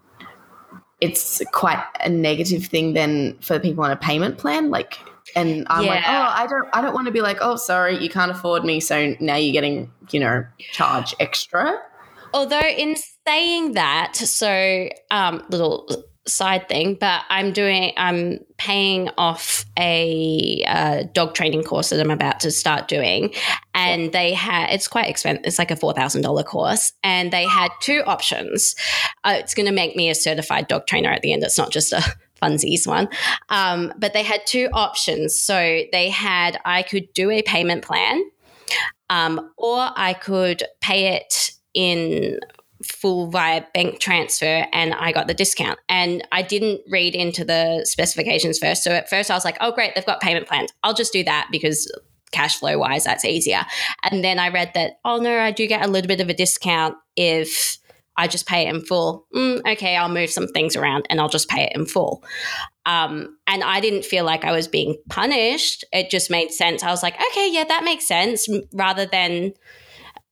[1.00, 4.70] it's quite a negative thing then for the people on a payment plan.
[4.70, 5.00] Like
[5.36, 5.92] and I'm yeah.
[5.92, 8.64] like, oh, I don't I don't want to be like, oh sorry, you can't afford
[8.64, 11.80] me, so now you're getting, you know, charge extra.
[12.34, 12.96] Although in
[13.28, 15.88] saying that, so um little
[16.28, 22.12] side thing, but I'm doing, I'm paying off a uh, dog training course that I'm
[22.12, 23.34] about to start doing.
[23.74, 25.46] And they had, it's quite expensive.
[25.46, 26.94] It's like a $4,000 course.
[27.04, 28.76] And they had two options.
[29.24, 31.44] Uh, it's going to make me a certified dog trainer at the end.
[31.44, 32.02] It's not just a
[32.42, 33.08] funsies one.
[33.50, 35.40] Um, but they had two options.
[35.40, 38.24] So they had, I could do a payment plan.
[39.10, 42.40] Um, or I could pay it in
[42.86, 45.80] full via bank transfer and I got the discount.
[45.90, 48.84] And I didn't read into the specifications first.
[48.84, 50.72] So at first I was like, oh, great, they've got payment plans.
[50.84, 51.92] I'll just do that because
[52.32, 53.66] cash flow wise, that's easier.
[54.10, 56.34] And then I read that, oh, no, I do get a little bit of a
[56.34, 57.78] discount if
[58.18, 59.26] I just pay it in full.
[59.34, 62.24] Mm, okay, I'll move some things around and I'll just pay it in full.
[62.86, 65.86] Um, and I didn't feel like I was being punished.
[65.94, 66.84] It just made sense.
[66.84, 69.54] I was like, okay, yeah, that makes sense rather than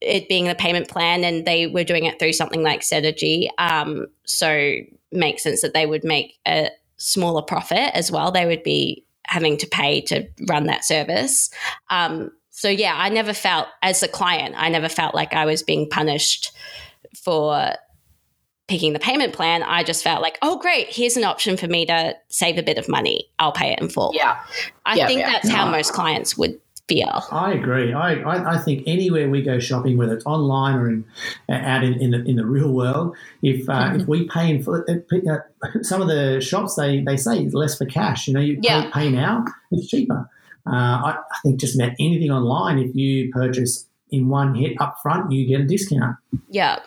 [0.01, 3.49] it being the payment plan and they were doing it through something like Synergy.
[3.57, 4.75] Um, so
[5.11, 8.31] makes sense that they would make a smaller profit as well.
[8.31, 11.49] They would be having to pay to run that service.
[11.89, 15.63] Um, so yeah, I never felt as a client, I never felt like I was
[15.63, 16.51] being punished
[17.15, 17.73] for
[18.67, 19.63] picking the payment plan.
[19.63, 22.77] I just felt like, oh great, here's an option for me to save a bit
[22.77, 23.29] of money.
[23.39, 24.11] I'll pay it in full.
[24.13, 24.39] Yeah.
[24.85, 25.31] I yeah, think yeah.
[25.31, 27.23] that's how most clients would feel.
[27.31, 27.93] I agree.
[27.93, 31.05] I, I, I, think anywhere we go shopping, whether it's online or in,
[31.49, 34.01] out in, in, the, in the real world, if uh, mm-hmm.
[34.01, 37.53] if we pay in for uh, uh, some of the shops, they, they say it's
[37.53, 38.27] less for cash.
[38.27, 38.89] You know, you yeah.
[38.91, 40.27] pay, now, it's cheaper.
[40.67, 44.97] Uh, I, I, think just about anything online, if you purchase in one hit up
[45.01, 46.17] front, you get a discount.
[46.49, 46.79] Yeah.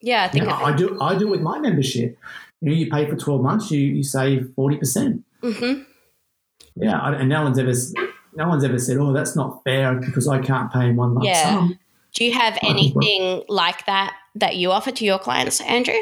[0.00, 1.00] Yeah, I think you know, I do.
[1.00, 2.18] I do with my membership.
[2.60, 5.24] You know, you pay for twelve months, you you save forty percent.
[5.42, 5.82] Mm-hmm.
[6.76, 7.72] Yeah, and no one's ever
[8.36, 11.26] no one's ever said, "Oh, that's not fair because I can't pay in one lump
[11.26, 11.44] yeah.
[11.44, 11.78] sum."
[12.14, 15.98] Do you have anything like that that you offer to your clients, Andrew,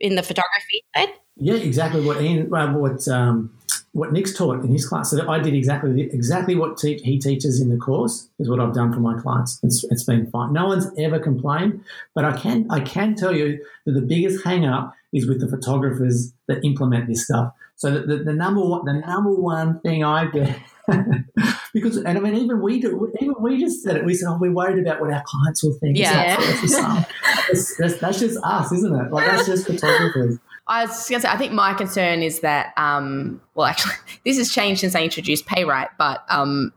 [0.00, 1.08] in the photography side?
[1.36, 3.50] Yeah, exactly what Ian, what um,
[3.96, 5.10] what Nick's taught in his class.
[5.10, 8.74] So I did exactly exactly what te- he teaches in the course is what I've
[8.74, 9.58] done for my clients.
[9.62, 10.52] It's, it's been fine.
[10.52, 11.82] No one's ever complained,
[12.14, 15.48] but I can I can tell you that the biggest hang up is with the
[15.48, 17.54] photographers that implement this stuff.
[17.76, 20.58] So the, the, the number one the number one thing I get
[21.72, 24.04] because, and I mean, even we do, even we just said it.
[24.04, 28.20] We said, "Oh, we're worried about what our clients will think." Yeah, that's, that's, that's,
[28.20, 29.12] just us, isn't it?
[29.12, 30.38] Like that's just photographers.
[30.68, 34.36] I was going to say, I think my concern is that, um, well, actually, this
[34.38, 36.72] has changed since I introduced PayRight, but um,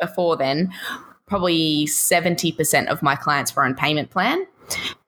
[0.00, 0.72] before then,
[1.26, 4.46] probably seventy percent of my clients were on payment plan,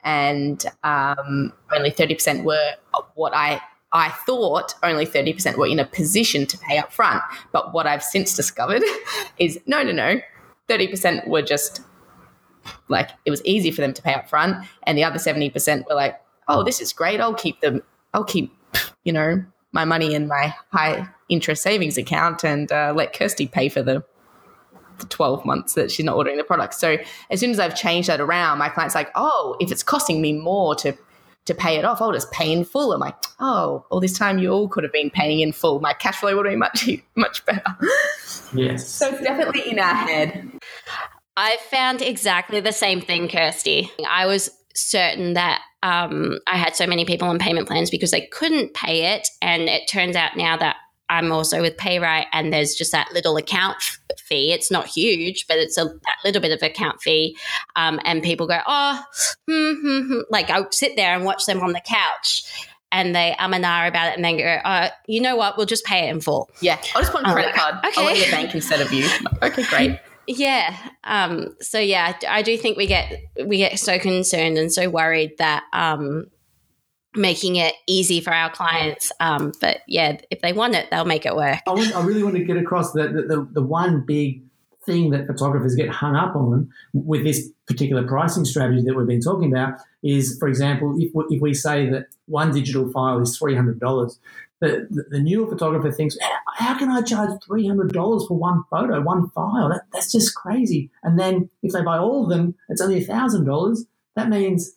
[0.04, 2.74] and um, only thirty percent were
[3.14, 3.60] what I
[3.92, 7.22] I thought only 30% were in a position to pay up front.
[7.52, 8.82] But what I've since discovered
[9.38, 10.20] is no, no, no.
[10.68, 11.80] 30% were just
[12.88, 14.66] like it was easy for them to pay up front.
[14.82, 17.20] And the other 70% were like, oh, this is great.
[17.20, 17.82] I'll keep them,
[18.12, 18.52] I'll keep,
[19.04, 23.68] you know, my money in my high interest savings account and uh, let Kirsty pay
[23.68, 24.04] for the,
[24.98, 26.74] the 12 months that she's not ordering the product.
[26.74, 26.96] So
[27.30, 30.32] as soon as I've changed that around, my client's like, oh, if it's costing me
[30.32, 30.96] more to
[31.48, 32.00] to pay it off.
[32.00, 32.92] I'll just pay in full.
[32.92, 35.80] I'm like, oh, all this time you all could have been paying in full.
[35.80, 37.76] My cash flow would have been much, much better.
[38.54, 38.88] Yes.
[38.88, 40.50] So it's definitely in our head.
[41.36, 43.90] I found exactly the same thing, Kirsty.
[44.08, 48.26] I was certain that um, I had so many people on payment plans because they
[48.26, 49.28] couldn't pay it.
[49.42, 50.76] And it turns out now that
[51.10, 53.76] I'm also with PayRight and there's just that little account
[54.18, 54.52] fee.
[54.52, 55.90] It's not huge, but it's a
[56.24, 57.36] little bit of account fee.
[57.76, 59.02] Um, and people go, oh,
[59.48, 60.20] hmm, hmm, hmm.
[60.30, 62.44] like I'll sit there and watch them on the couch
[62.90, 65.66] and they um and ah about it and then go, uh, you know what, we'll
[65.66, 66.50] just pay it in full.
[66.60, 67.76] Yeah, I'll just put a credit card.
[67.84, 67.92] Okay.
[67.96, 69.08] I'll let the bank instead of you.
[69.42, 69.98] Okay, great.
[70.26, 70.76] Yeah.
[71.04, 75.38] Um, so yeah, I do think we get we get so concerned and so worried
[75.38, 76.26] that um,
[77.18, 79.12] making it easy for our clients.
[79.20, 81.60] Um, but yeah, if they want it, they'll make it work.
[81.66, 84.42] I, want, I really want to get across that the, the, the one big
[84.86, 89.20] thing that photographers get hung up on with this particular pricing strategy that we've been
[89.20, 93.36] talking about is, for example, if we, if we say that one digital file is
[93.36, 94.18] three hundred dollars,
[94.60, 96.16] the, the, newer photographer thinks,
[96.56, 99.68] how can I charge three hundred dollars for one photo, one file?
[99.68, 100.90] That, that's just crazy.
[101.02, 103.84] And then if they buy all of them, it's only thousand dollars.
[104.16, 104.72] That means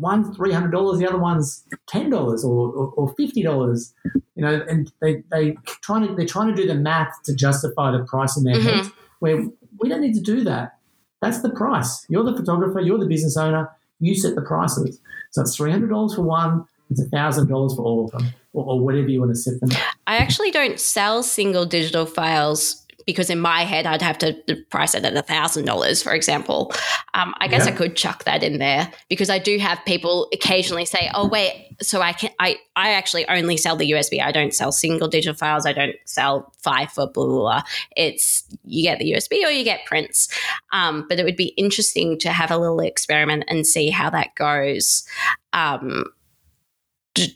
[0.00, 3.94] one's three hundred dollars, the other one's ten dollars or, or, or, fifty dollars.
[4.34, 7.90] You know, and they they trying to they're trying to do the math to justify
[7.92, 8.68] the price in their mm-hmm.
[8.68, 8.90] heads.
[9.20, 9.46] Where
[9.78, 10.78] we don't need to do that.
[11.20, 12.06] That's the price.
[12.08, 12.80] You're the photographer.
[12.80, 13.70] You're the business owner.
[14.00, 15.00] You set the prices.
[15.30, 16.64] So it's three hundred dollars for one.
[16.90, 19.70] It's thousand dollars for all of them, or, or whatever you want to set them.
[20.06, 22.79] I actually don't sell single digital files
[23.10, 24.34] because in my head I'd have to
[24.70, 26.72] price it at a thousand dollars, for example.
[27.14, 27.72] Um, I guess yeah.
[27.72, 31.70] I could chuck that in there because I do have people occasionally say, "Oh, wait,
[31.82, 34.22] so I can I I actually only sell the USB.
[34.22, 35.66] I don't sell single digital files.
[35.66, 37.62] I don't sell five for blah blah blah.
[37.96, 40.28] It's you get the USB or you get prints.
[40.72, 44.34] Um, but it would be interesting to have a little experiment and see how that
[44.34, 45.04] goes.
[45.52, 46.04] Um,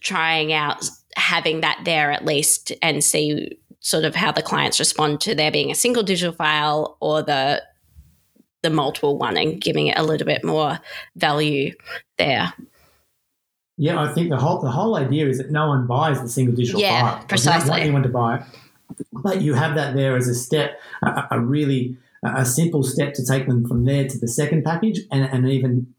[0.00, 5.20] trying out having that there at least and see sort of how the clients respond
[5.20, 7.62] to there being a single digital file or the
[8.62, 10.80] the multiple one and giving it a little bit more
[11.16, 11.70] value
[12.16, 12.54] there.
[13.76, 16.56] Yeah, I think the whole the whole idea is that no one buys the single
[16.56, 17.18] digital yeah, file.
[17.20, 17.70] Yeah, precisely.
[17.70, 18.42] want anyone to buy it.
[19.12, 23.26] But you have that there as a step, a, a really a simple step to
[23.26, 25.92] take them from there to the second package, and an even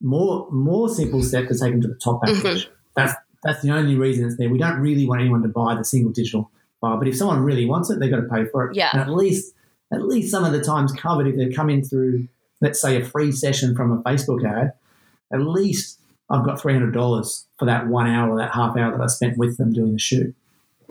[0.00, 2.66] more more simple step to take them to the top package.
[2.66, 2.72] Mm-hmm.
[2.94, 4.48] That's that's the only reason it's there.
[4.48, 6.52] We don't really want anyone to buy the single digital
[6.82, 8.76] file, but if someone really wants it, they've got to pay for it.
[8.76, 8.90] Yeah.
[8.92, 9.54] And at least
[9.90, 12.28] at least some of the times covered if they come in through,
[12.60, 14.74] let's say, a free session from a Facebook ad,
[15.32, 18.90] at least I've got three hundred dollars for that one hour, or that half hour
[18.90, 20.34] that I spent with them doing the shoot.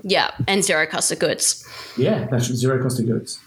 [0.04, 1.68] Yeah, and zero cost of goods.
[1.98, 3.40] Yeah, that's zero cost of goods.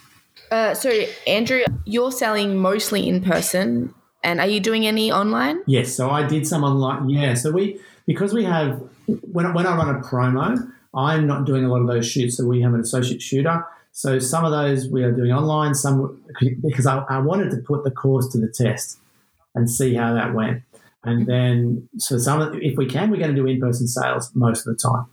[0.50, 0.90] Uh, so,
[1.26, 5.62] Andrew, you're selling mostly in person, and are you doing any online?
[5.66, 7.08] Yes, so I did some online.
[7.08, 11.64] Yeah, so we because we have when when I run a promo, I'm not doing
[11.64, 12.36] a lot of those shoots.
[12.36, 13.64] So we have an associate shooter.
[13.92, 15.74] So some of those we are doing online.
[15.74, 16.22] Some
[16.62, 18.98] because I, I wanted to put the course to the test
[19.54, 20.62] and see how that went.
[21.04, 24.74] And then, so some, if we can, we're going to do in-person sales most of
[24.74, 25.06] the time.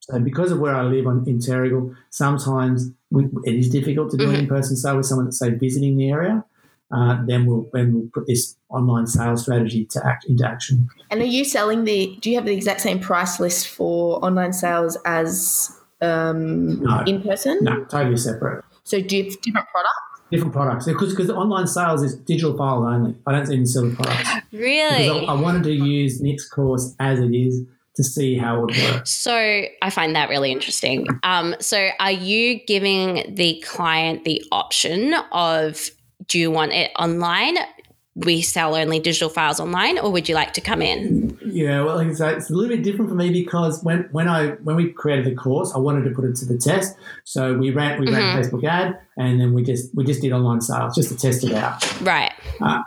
[0.00, 4.16] So because of where I live on, in Terrigal, sometimes we, it is difficult to
[4.16, 4.34] do mm-hmm.
[4.34, 6.44] an in-person sale with someone that's say visiting the area.
[6.90, 10.88] Uh, then we'll then we'll put this online sales strategy to act into action.
[11.10, 12.16] And are you selling the?
[12.20, 17.22] Do you have the exact same price list for online sales as um, no, in
[17.22, 17.58] person?
[17.62, 18.64] No, totally separate.
[18.84, 19.92] So do you have different products?
[20.30, 23.14] Different products because because online sales is digital files only.
[23.26, 24.28] I don't even sell the products.
[24.52, 25.08] Really?
[25.08, 27.64] I, I wanted to use Nick's course as it is
[27.96, 29.06] to see how it would work.
[29.06, 31.06] So I find that really interesting.
[31.22, 35.90] Um, so are you giving the client the option of
[36.26, 37.56] do you want it online?
[38.16, 41.38] We sell only digital files online, or would you like to come in?
[41.44, 44.74] Yeah, well, it's, it's a little bit different for me because when, when I when
[44.76, 46.96] we created the course, I wanted to put it to the test.
[47.24, 48.38] So we ran we ran mm-hmm.
[48.38, 51.44] a Facebook ad, and then we just we just did online sales just to test
[51.44, 52.00] it out.
[52.00, 52.32] Right.
[52.60, 52.82] Uh,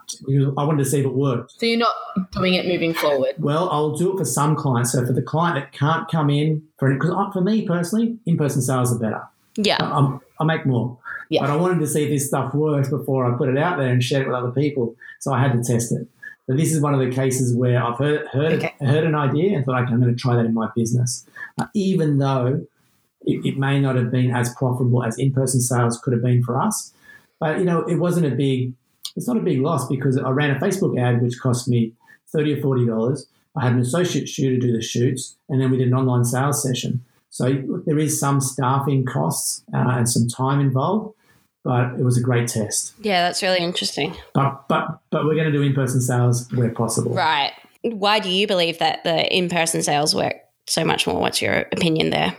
[0.57, 1.59] I wanted to see if it worked.
[1.59, 1.95] So you're not
[2.31, 3.35] doing it moving forward.
[3.37, 4.93] Well, I'll do it for some clients.
[4.93, 8.63] So for the client that can't come in for because for me personally, in person
[8.63, 9.21] sales are better.
[9.55, 9.77] Yeah.
[9.79, 10.97] I, I make more.
[11.29, 11.41] Yeah.
[11.41, 13.87] But I wanted to see if this stuff works before I put it out there
[13.87, 14.95] and share it with other people.
[15.19, 16.07] So I had to test it.
[16.47, 18.73] But this is one of the cases where I've heard heard, okay.
[18.81, 21.27] heard an idea and thought, okay, I'm going to try that in my business,
[21.59, 22.65] uh, even though
[23.21, 26.59] it, it, may not have been as profitable as in-person sales could have been for
[26.59, 26.91] us.
[27.39, 28.73] But you know, it wasn't a big.
[29.15, 31.93] It's not a big loss because I ran a Facebook ad which cost me
[32.27, 33.27] thirty or forty dollars.
[33.55, 36.63] I had an associate shooter do the shoots, and then we did an online sales
[36.63, 37.03] session.
[37.29, 41.13] So there is some staffing costs uh, and some time involved,
[41.63, 42.93] but it was a great test.
[43.01, 44.15] Yeah, that's really interesting.
[44.33, 47.13] But but but we're going to do in person sales where possible.
[47.13, 47.53] Right.
[47.81, 50.35] Why do you believe that the in person sales work
[50.67, 51.19] so much more?
[51.19, 52.35] What's your opinion there?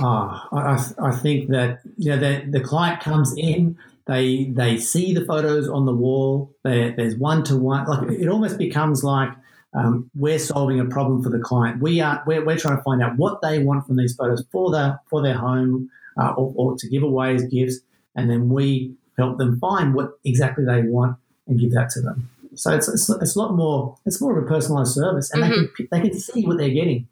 [0.00, 4.76] Ah, oh, I, I think that you know the, the client comes in, they they
[4.76, 6.52] see the photos on the wall.
[6.64, 7.86] They, there's one to one.
[7.86, 9.30] Like it almost becomes like
[9.72, 11.80] um, we're solving a problem for the client.
[11.80, 14.72] We are we're, we're trying to find out what they want from these photos for
[14.72, 15.90] their for their home
[16.20, 17.80] uh, or, or to give away as gifts,
[18.14, 22.28] and then we help them find what exactly they want and give that to them.
[22.54, 23.96] So it's, it's, it's a lot more.
[24.06, 25.60] It's more of a personalized service, and mm-hmm.
[25.60, 27.06] they can they can see what they're getting.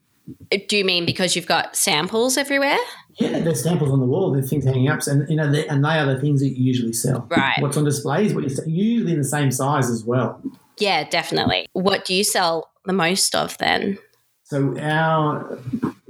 [0.69, 2.77] Do you mean because you've got samples everywhere?
[3.15, 4.33] Yeah, there's samples on the wall.
[4.33, 6.93] There's things hanging up, and you know, and they are the things that you usually
[6.93, 7.27] sell.
[7.31, 7.57] Right.
[7.61, 10.43] What's on display is what you sell, usually in the same size as well.
[10.79, 11.67] Yeah, definitely.
[11.73, 13.99] What do you sell the most of then?
[14.45, 15.59] So our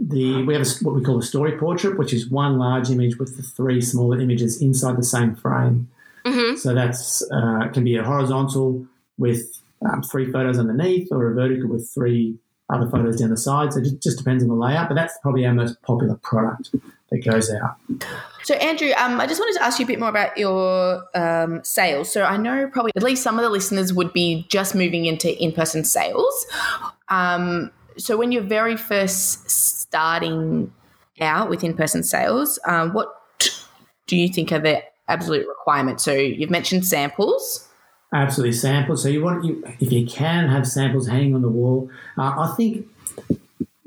[0.09, 3.19] the we have a, what we call a story portrait, which is one large image
[3.19, 5.89] with the three smaller images inside the same frame.
[6.25, 6.57] Mm-hmm.
[6.57, 8.87] So that's uh, can be a horizontal
[9.19, 12.39] with um, three photos underneath, or a vertical with three
[12.71, 13.73] other photos down the side.
[13.73, 16.75] So it just, depends on the layout, but that's probably our most popular product
[17.11, 17.77] that goes out.
[18.45, 21.63] So, Andrew, um, I just wanted to ask you a bit more about your um,
[21.65, 22.13] sales.
[22.13, 25.43] So, I know probably at least some of the listeners would be just moving into
[25.43, 26.47] in person sales.
[27.09, 30.73] Um, so, when you're very first starting
[31.21, 33.09] out with in person sales, um, what
[34.07, 36.05] do you think are the absolute requirements?
[36.05, 37.69] So, you've mentioned samples.
[38.13, 39.03] Absolutely, samples.
[39.03, 41.91] So you want you if you can have samples hanging on the wall.
[42.17, 42.87] Uh, I think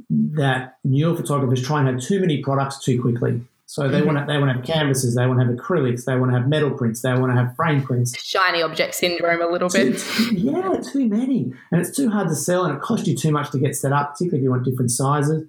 [0.10, 3.42] that newer photographers try and have too many products too quickly.
[3.66, 4.08] So they mm-hmm.
[4.08, 6.38] want to they want to have canvases, they want to have acrylics, they want to
[6.38, 8.22] have metal prints, they want to have frame prints.
[8.22, 9.98] Shiny object syndrome, a little bit.
[9.98, 13.32] Too, yeah, too many, and it's too hard to sell, and it costs you too
[13.32, 15.48] much to get set up, particularly if you want different sizes.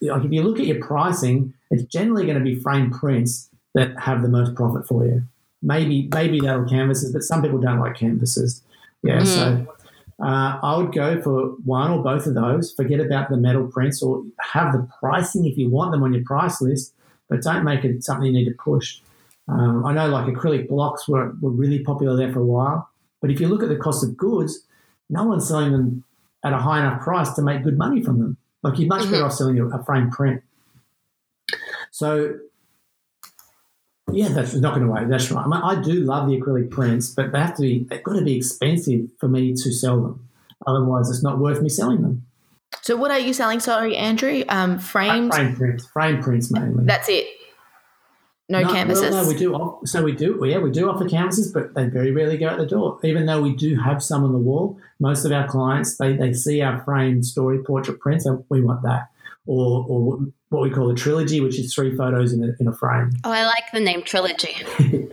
[0.00, 3.98] Like if you look at your pricing, it's generally going to be frame prints that
[3.98, 5.22] have the most profit for you
[5.62, 8.62] maybe maybe that'll canvases, but some people don't like canvases.
[9.02, 9.26] Yeah, mm.
[9.26, 9.76] so
[10.22, 12.72] uh, I would go for one or both of those.
[12.72, 16.24] Forget about the metal prints, or have the pricing if you want them on your
[16.24, 16.92] price list,
[17.28, 19.00] but don't make it something you need to push.
[19.48, 22.88] Um, I know like acrylic blocks were, were really popular there for a while,
[23.22, 24.60] but if you look at the cost of goods,
[25.08, 26.04] no one's selling them
[26.44, 28.36] at a high enough price to make good money from them.
[28.62, 29.12] Like you're much mm-hmm.
[29.12, 30.42] better off selling a frame print.
[31.90, 32.38] So
[34.12, 35.08] yeah, that's not going to work.
[35.08, 35.44] That's right.
[35.44, 38.14] I, mean, I do love the acrylic prints, but they have to be, they've got
[38.14, 40.28] to be expensive for me to sell them.
[40.66, 42.24] Otherwise, it's not worth me selling them.
[42.82, 43.60] So, what are you selling?
[43.60, 44.44] Sorry, Andrew.
[44.48, 45.34] Um, frames.
[45.34, 45.86] Frame prints.
[45.86, 46.84] Frame prints mainly.
[46.84, 47.26] That's it.
[48.50, 49.10] No, no canvases.
[49.10, 49.78] Well, no, we do.
[49.84, 50.40] So we do.
[50.44, 52.98] Yeah, we do offer canvases, but they very rarely go out the door.
[53.04, 56.32] Even though we do have some on the wall, most of our clients they, they
[56.32, 59.08] see our frame story portrait prints, and we want that
[59.48, 60.18] or, or
[60.50, 63.10] what we call a trilogy, which is three photos in a, in a frame.
[63.24, 64.54] Oh, I like the name trilogy.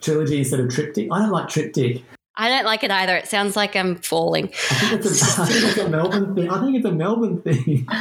[0.00, 1.08] trilogy instead of triptych.
[1.10, 2.04] I don't like triptych.
[2.36, 3.16] I don't like it either.
[3.16, 4.46] It sounds like I'm falling.
[4.70, 6.50] I think it's a, think it's a Melbourne thing.
[6.50, 7.86] I think it's a Melbourne thing.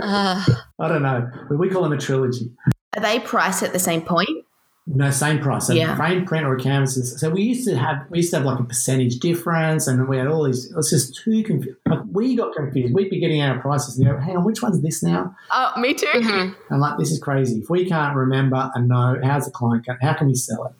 [0.00, 0.44] Uh,
[0.78, 1.28] I don't know.
[1.50, 2.52] We call them a trilogy.
[2.98, 4.44] Are they priced at the same point?
[4.88, 5.68] No, same price.
[5.68, 5.94] So yeah.
[5.94, 7.20] frame print or canvases.
[7.20, 10.16] So we used to have we used to have like a percentage difference, and we
[10.16, 10.68] had all these.
[10.68, 11.78] It was just too confused.
[11.86, 12.92] Like we got confused.
[12.92, 15.94] We'd be getting our prices and go, "Hang on, which one's this now?" Oh, me
[15.94, 16.06] too.
[16.06, 16.72] Mm-hmm.
[16.72, 17.60] And like, this is crazy.
[17.60, 19.86] If we can't remember and know, how's the client?
[20.00, 20.72] How can we sell it?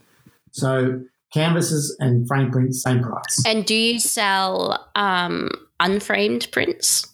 [0.51, 1.03] So
[1.33, 3.45] canvases and frame prints, same price.
[3.47, 7.07] And do you sell um, unframed prints?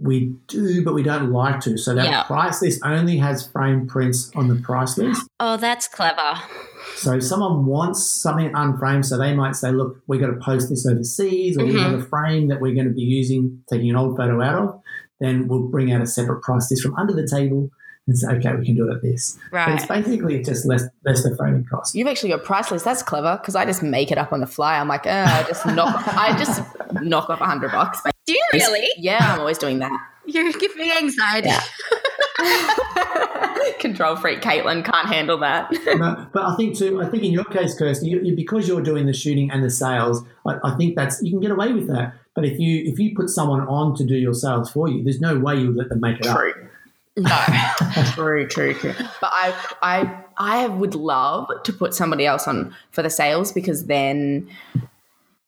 [0.00, 1.76] We do, but we don't like to.
[1.76, 2.22] So that yeah.
[2.22, 5.28] price list only has frame prints on the price list.
[5.38, 6.40] Oh, that's clever.
[6.96, 10.70] So if someone wants something unframed, so they might say, look, we've got to post
[10.70, 11.74] this overseas or mm-hmm.
[11.74, 14.62] we have a frame that we're going to be using, taking an old photo out
[14.62, 14.80] of,
[15.20, 17.70] then we'll bring out a separate price list from under the table
[18.06, 19.38] and say, okay, we can do it at this.
[19.50, 19.66] Right.
[19.66, 21.94] But it's basically just less less the framing cost.
[21.94, 22.84] You've actually got price list.
[22.84, 24.78] That's clever because I just make it up on the fly.
[24.78, 26.62] I'm like, oh, I just knock, I just
[27.00, 28.00] knock off a hundred bucks.
[28.26, 28.88] Do you really?
[28.98, 29.92] Yeah, I'm always doing that.
[30.26, 31.48] You're giving me anxiety.
[31.48, 31.62] Yeah.
[33.78, 35.70] Control freak Caitlin can't handle that.
[35.86, 37.02] no, but I think too.
[37.02, 39.70] I think in your case, Kirsty, you, you, because you're doing the shooting and the
[39.70, 42.14] sales, I, I, think that's you can get away with that.
[42.34, 45.20] But if you if you put someone on to do your sales for you, there's
[45.20, 46.50] no way you would let them make it True.
[46.50, 46.56] up.
[47.16, 47.44] No,
[48.14, 48.94] true, true, true.
[49.20, 53.86] But I, I, I would love to put somebody else on for the sales because
[53.86, 54.48] then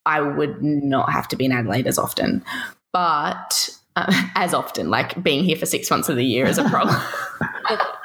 [0.05, 2.45] I would not have to be in Adelaide as often.
[2.93, 6.69] But uh, as often, like being here for six months of the year is a
[6.69, 7.01] problem.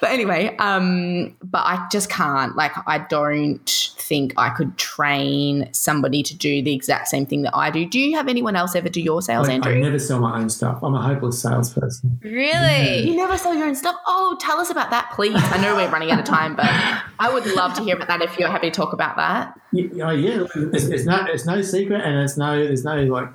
[0.00, 2.56] but anyway, um, but I just can't.
[2.56, 7.56] Like, I don't think I could train somebody to do the exact same thing that
[7.56, 7.84] I do.
[7.86, 9.72] Do you have anyone else ever do your sales, I, Andrew?
[9.72, 10.80] I never sell my own stuff.
[10.82, 12.18] I'm a hopeless salesperson.
[12.22, 12.52] Really?
[12.52, 12.94] Yeah.
[12.96, 13.96] You never sell your own stuff?
[14.06, 15.34] Oh, tell us about that, please.
[15.36, 16.66] I know we're running out of time, but
[17.18, 19.58] I would love to hear about that if you're happy to talk about that.
[19.72, 23.28] Yeah, yeah it's, it's no, it's no secret, and it's no, there's no like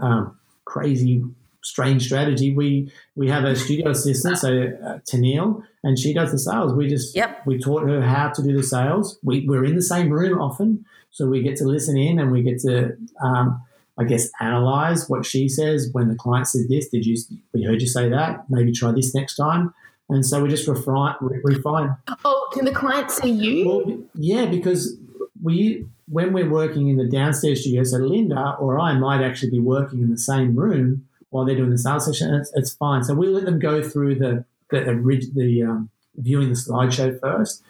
[0.00, 1.24] um, crazy
[1.68, 2.54] strange strategy.
[2.54, 6.72] We we have a studio assistant, so uh, Tennille, and she does the sales.
[6.72, 7.46] We just yep.
[7.46, 9.18] we taught her how to do the sales.
[9.22, 12.42] We we're in the same room often, so we get to listen in and we
[12.42, 12.96] get to.
[13.22, 13.62] Um,
[14.00, 16.88] I guess analyze what she says when the client said this.
[16.88, 17.16] Did you?
[17.52, 18.48] We heard you say that.
[18.48, 19.74] Maybe try this next time.
[20.08, 21.16] And so we just refine.
[21.20, 21.96] refine.
[22.24, 23.68] Oh, can the client see you?
[23.68, 24.96] Well, yeah, because
[25.42, 29.58] we when we're working in the downstairs studio, so Linda or I might actually be
[29.58, 32.34] working in the same room while they're doing the sales session.
[32.34, 33.04] It's, it's fine.
[33.04, 37.62] So we let them go through the the, the um, viewing the slideshow first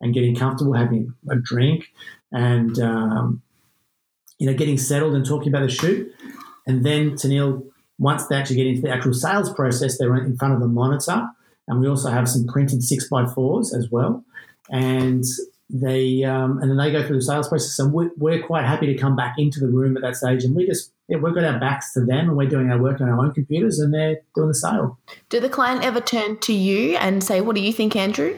[0.00, 1.92] and getting comfortable, having a drink,
[2.32, 3.42] and um,
[4.38, 6.12] you know getting settled and talking about the shoot.
[6.66, 7.66] And then Tennille,
[7.98, 11.26] once they actually get into the actual sales process, they're in front of the monitor,
[11.68, 14.24] and we also have some printed six by fours as well.
[14.70, 15.24] And
[15.70, 18.86] they um, and then they go through the sales process, and we're, we're, quite happy
[18.86, 21.44] to come back into the room at that stage, and we just yeah, we've got
[21.44, 24.20] our backs to them, and we're doing our work on our own computers, and they're
[24.34, 24.98] doing the sale.
[25.28, 28.36] Do the client ever turn to you and say, "What do you think, Andrew?"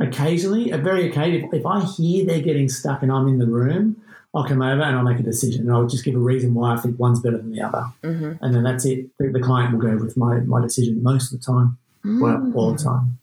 [0.00, 3.96] Occasionally, very occasionally, if I hear they're getting stuck and I'm in the room,
[4.34, 6.74] I'll come over and I'll make a decision, and I'll just give a reason why
[6.74, 8.44] I think one's better than the other, mm-hmm.
[8.44, 9.06] and then that's it.
[9.18, 12.20] The, client will go with my my decision most of the time, mm.
[12.20, 13.18] well, all the time.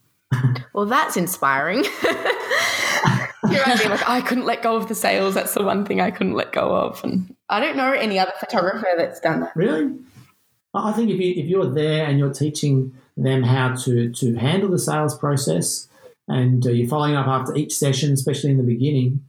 [0.72, 1.84] well, that's inspiring.
[3.48, 5.34] Here I like, I couldn't let go of the sales.
[5.34, 7.02] That's the one thing I couldn't let go of.
[7.04, 9.52] And I don't know any other photographer that's done that.
[9.54, 9.92] Really?
[10.74, 14.70] I think if you if you're there and you're teaching them how to to handle
[14.70, 15.88] the sales process,
[16.28, 19.24] and uh, you're following up after each session, especially in the beginning,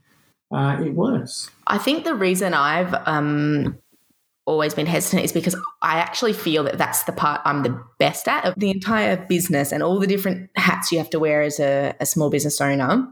[0.51, 1.51] uh, it works.
[1.67, 3.77] I think the reason I've um,
[4.45, 8.27] always been hesitant is because I actually feel that that's the part I'm the best
[8.27, 11.59] at of the entire business and all the different hats you have to wear as
[11.59, 13.07] a, a small business owner.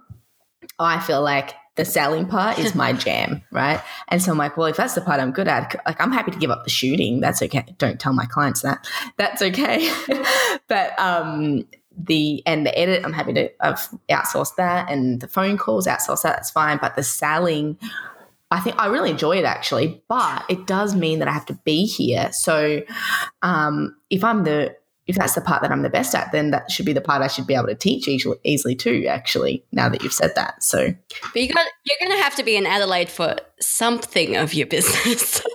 [0.84, 3.82] I feel like the selling part is my jam, right?
[4.10, 6.32] And so I'm like, well, if that's the part I'm good at, like I'm happy
[6.32, 7.20] to give up the shooting.
[7.20, 7.66] That's okay.
[7.78, 8.88] Don't tell my clients that.
[9.18, 9.92] That's okay.
[10.68, 11.66] but um
[11.96, 16.24] the and the edit, I'm happy to I've outsourced that and the phone calls, outsource
[16.24, 16.78] that, that's fine.
[16.78, 17.78] But the selling,
[18.52, 21.60] I think I really enjoy it actually, but it does mean that I have to
[21.64, 22.32] be here.
[22.34, 22.82] So
[23.42, 24.76] um if I'm the
[25.08, 27.22] if that's the part that I'm the best at, then that should be the part
[27.22, 29.06] I should be able to teach easily, easily too.
[29.08, 30.94] Actually, now that you've said that, so
[31.34, 34.68] but you got you're going to have to be in Adelaide for something of your
[34.68, 35.42] business.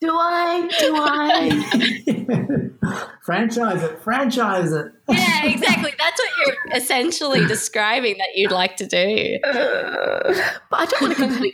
[0.00, 0.68] Do I?
[0.78, 2.70] Do I?
[3.22, 4.00] franchise it.
[4.00, 4.92] Franchise it.
[5.08, 5.92] yeah, exactly.
[5.98, 9.38] That's what you're essentially describing that you'd like to do.
[9.44, 10.34] Uh,
[10.70, 11.52] but I don't want to completely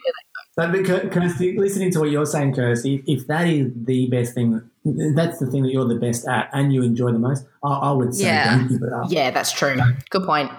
[0.57, 5.39] but Kirsty, listening to what you're saying, Kirsty, if that is the best thing, that's
[5.39, 8.15] the thing that you're the best at and you enjoy the most, I, I would
[8.15, 8.57] say yeah.
[8.57, 9.07] don't give it up.
[9.11, 9.77] Yeah, that's true.
[10.11, 10.51] Good point.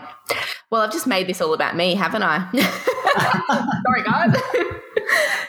[0.72, 2.50] Well, I've just made this all about me, haven't I?
[3.84, 4.36] Sorry, guys.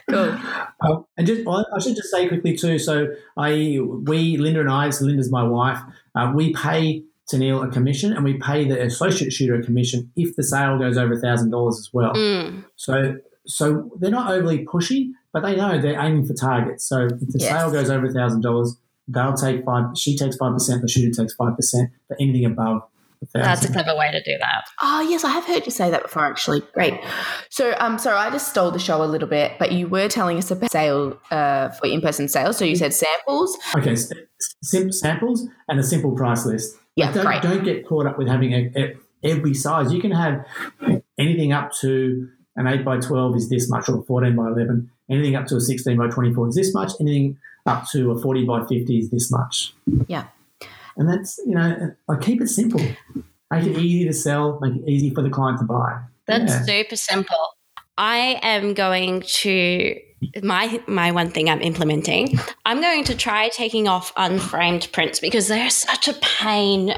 [0.11, 0.39] cool.
[0.81, 2.79] Uh, and just, I should just say quickly too.
[2.79, 5.79] So, I, we, Linda and I, so Linda's my wife,
[6.15, 7.03] uh, we pay
[7.33, 10.97] Tennille a commission, and we pay the associate shooter a commission if the sale goes
[10.97, 12.13] over a thousand dollars as well.
[12.15, 12.65] Mm.
[12.77, 13.17] So
[13.47, 16.89] so they're not overly pushy, but they know they're aiming for targets.
[16.89, 17.51] So if the yes.
[17.51, 18.75] sale goes over a thousand dollars,
[19.07, 19.85] they'll take five.
[19.95, 20.81] She takes five percent.
[20.81, 21.91] The shooter takes five percent.
[22.09, 22.81] But anything above.
[23.35, 24.65] That's a clever way to do that.
[24.81, 26.25] Oh yes, I have heard you say that before.
[26.25, 26.95] Actually, great.
[27.51, 30.39] So, um, sorry, I just stole the show a little bit, but you were telling
[30.39, 32.57] us about sale uh, for in-person sales.
[32.57, 33.59] So you said samples.
[33.77, 33.95] Okay,
[34.63, 36.79] sim- samples and a simple price list.
[36.95, 37.43] Yeah, don't, great.
[37.43, 39.93] Don't get caught up with having a, a, every size.
[39.93, 40.47] You can have
[41.19, 42.27] anything up to
[42.57, 44.91] an 8 by 12 is this much, or 14 by 11.
[45.11, 46.93] Anything up to a 16 by 24 is this much.
[47.01, 49.75] Anything up to a 40 by 50 is this much.
[50.09, 50.27] Yeah.
[50.97, 52.81] And that's, you know, I keep it simple.
[53.51, 56.01] Make it easy to sell, make it easy for the client to buy.
[56.27, 56.63] That's yeah.
[56.63, 57.37] super simple.
[57.99, 60.01] I am going to
[60.43, 62.39] my my one thing I'm implementing.
[62.65, 66.95] I'm going to try taking off unframed prints because they're such a pain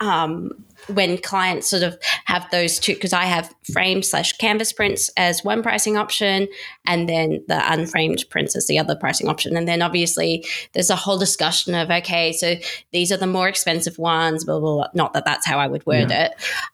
[0.00, 0.50] um,
[0.88, 5.44] when clients sort of have those two, because I have frame slash canvas prints as
[5.44, 6.48] one pricing option,
[6.86, 9.56] and then the unframed prints as the other pricing option.
[9.56, 12.56] And then obviously there's a whole discussion of, okay, so
[12.92, 14.88] these are the more expensive ones, blah, blah, blah.
[14.94, 16.26] Not that that's how I would word yeah.
[16.26, 16.32] it.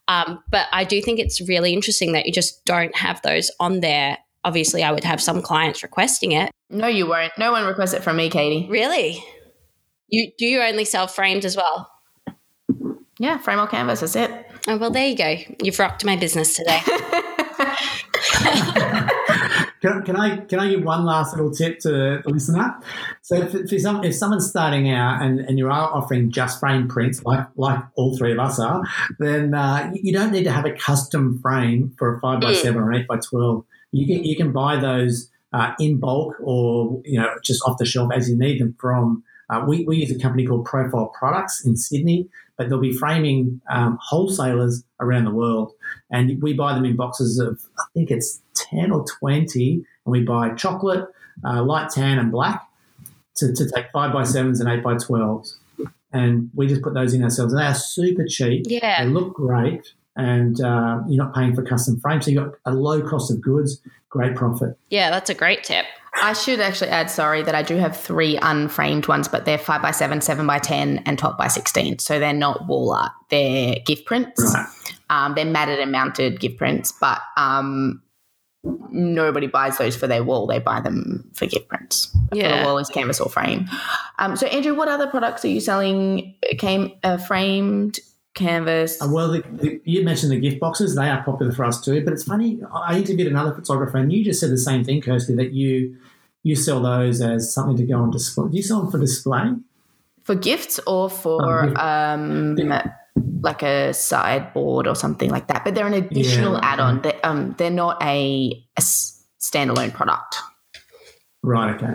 [0.08, 3.80] Um, but I do think it's really interesting that you just don't have those on
[3.80, 4.18] there.
[4.44, 6.50] Obviously, I would have some clients requesting it.
[6.70, 7.32] No, you won't.
[7.38, 8.68] No one requests it from me, Katie.
[8.70, 9.22] Really?
[10.08, 11.90] You do you only sell framed as well?
[13.18, 14.00] Yeah, frame or canvas.
[14.00, 14.30] That's it.
[14.66, 15.36] Oh well, there you go.
[15.62, 16.80] You've rocked my business today.
[19.80, 22.76] can, can, I can I give one last little tip to the listener?
[23.22, 26.88] So if, if, some, if someone's starting out and, and you are offering just frame
[26.88, 28.82] prints, like like all three of us are,
[29.18, 32.56] then uh, you don't need to have a custom frame for a five by mm.
[32.56, 33.64] seven or eight by twelve.
[33.92, 37.86] You can you can buy those uh, in bulk or you know just off the
[37.86, 41.64] shelf as you need them from Uh, we, we use a company called Profile Products
[41.64, 42.28] in Sydney,
[42.58, 45.72] but they'll be framing um, wholesalers around the world.
[46.10, 50.22] And we buy them in boxes of, I think it's 10 or 20, and we
[50.22, 51.08] buy chocolate,
[51.44, 52.66] uh, light tan, and black
[53.36, 55.54] to, to take 5 by 7s and 8 by 12s
[56.12, 57.52] and we just put those in ourselves.
[57.52, 58.64] And they are super cheap.
[58.66, 59.04] Yeah.
[59.04, 62.24] They look great and uh, you're not paying for custom frames.
[62.24, 64.76] So you've got a low cost of goods, great profit.
[64.90, 65.86] Yeah, that's a great tip.
[66.14, 69.82] I should actually add, sorry, that I do have three unframed ones, but they're 5
[69.82, 73.76] by 7 7 by 10 and 12 by 16 So they're not wall art, they're
[73.84, 74.42] gift prints.
[74.54, 74.66] Right.
[75.10, 78.02] Um, they're matted and mounted gift prints, but um,
[78.90, 80.46] nobody buys those for their wall.
[80.46, 82.14] They buy them for gift prints.
[82.32, 82.50] Yeah.
[82.50, 83.68] For the wall is canvas or frame.
[84.18, 86.34] Um, so, Andrew, what other products are you selling?
[86.58, 88.00] Came uh, framed
[88.38, 89.00] canvas.
[89.02, 92.02] Uh, well, the, the, you mentioned the gift boxes; they are popular for us too.
[92.04, 92.60] But it's funny.
[92.72, 95.96] I interviewed another photographer, and you just said the same thing, Kirsty, that you
[96.42, 98.48] you sell those as something to go on display.
[98.50, 99.52] Do you sell them for display?
[100.24, 101.78] For gifts or for Oh, gift.
[101.80, 102.56] um,
[103.42, 105.64] like a sideboard or something like that.
[105.64, 106.60] But they're an additional Yeah.
[106.62, 107.02] add-on.
[107.02, 108.64] They, um, they're not a
[109.40, 110.36] standalone product.
[111.48, 111.74] Right.
[111.74, 111.94] Okay.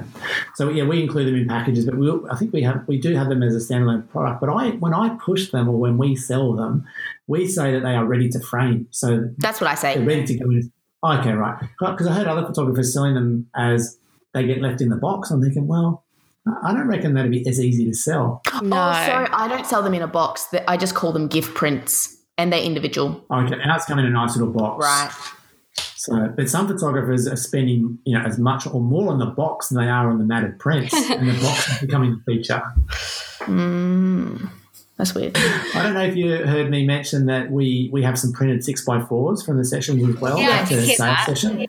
[0.55, 3.13] So yeah, we include them in packages, but we I think we have we do
[3.15, 4.41] have them as a standalone product.
[4.41, 6.87] But I when I push them or when we sell them,
[7.27, 8.87] we say that they are ready to frame.
[8.89, 9.93] So That's what I say.
[9.93, 10.71] they're ready to go in.
[11.03, 11.55] Okay, right.
[11.79, 13.99] Because I heard other photographers selling them as
[14.33, 15.29] they get left in the box.
[15.29, 16.03] I'm thinking, well,
[16.63, 18.41] I don't reckon that'd be as easy to sell.
[18.63, 18.89] No.
[18.89, 20.47] Oh, sorry, I don't sell them in a box.
[20.49, 23.23] Th- I just call them gift prints, and they're individual.
[23.29, 24.83] Okay, and that's come in a nice little box.
[24.83, 25.11] Right.
[26.05, 29.69] So, but some photographers are spending, you know, as much or more on the box
[29.69, 32.61] than they are on the matted prints, and the box is becoming a feature.
[33.39, 34.49] Mm,
[34.97, 35.37] that's weird.
[35.37, 38.83] I don't know if you heard me mention that we we have some printed six
[38.83, 40.39] by fours from the sessions as well.
[40.39, 41.25] Yeah, I That's did a hear sales that.
[41.25, 41.65] session.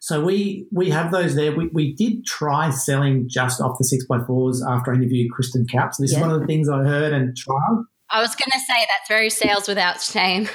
[0.00, 1.54] So we we have those there.
[1.54, 5.66] We, we did try selling just off the six by fours after I interviewed Kristen
[5.66, 5.92] Kalp.
[5.98, 6.18] This Yeah.
[6.18, 7.84] is one of the things I heard and tried.
[8.10, 10.48] I was going to say that's very sales without shame.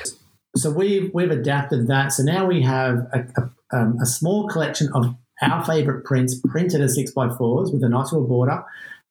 [0.58, 2.14] So we've we've adapted that.
[2.14, 6.82] So now we have a, a, um, a small collection of our favourite prints printed
[6.82, 8.64] as six by fours with a nice little border,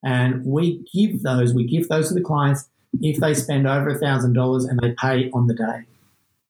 [0.03, 2.67] and we give those we give those to the clients
[3.01, 5.85] if they spend over a thousand dollars and they pay on the day.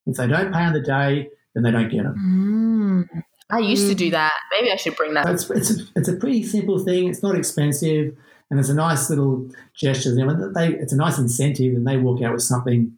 [0.06, 3.08] If they don't pay on the day, then they don't get them.
[3.12, 3.24] Mm.
[3.50, 4.34] I used to do that.
[4.52, 5.26] Maybe I should bring that.
[5.26, 7.10] So it's it's a, it's a pretty simple thing.
[7.10, 8.16] It's not expensive,
[8.50, 10.14] and it's a nice little gesture.
[10.14, 12.98] You know, they it's a nice incentive, and they walk out with something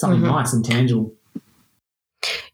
[0.00, 0.26] something Mhm.
[0.26, 1.12] nice and tangible.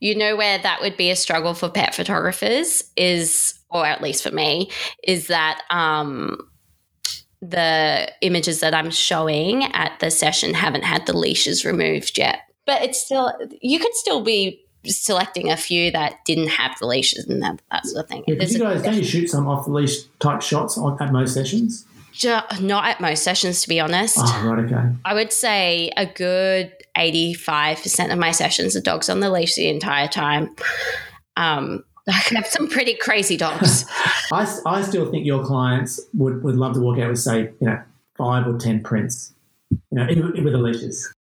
[0.01, 4.23] You know where that would be a struggle for pet photographers is, or at least
[4.23, 4.71] for me,
[5.03, 6.39] is that um,
[7.41, 12.41] the images that I'm showing at the session haven't had the leashes removed yet.
[12.67, 17.27] But it's still, you could still be selecting a few that didn't have the leashes
[17.27, 18.25] and that, that sort of thing.
[18.27, 21.35] Yeah, you guys don't you shoot some off the leash type shots on, at most
[21.35, 21.87] sessions?
[22.13, 24.17] Ju- not at most sessions, to be honest.
[24.19, 24.89] Oh, right, okay.
[25.05, 29.69] I would say a good 85% of my sessions are dogs on the leash the
[29.69, 30.55] entire time.
[31.37, 33.85] Um, I can have some pretty crazy dogs.
[34.33, 37.67] I, I still think your clients would, would love to walk out with, say, you
[37.69, 37.83] know,
[38.17, 39.35] five or 10 prints,
[39.71, 41.13] you know, in- with the leashes.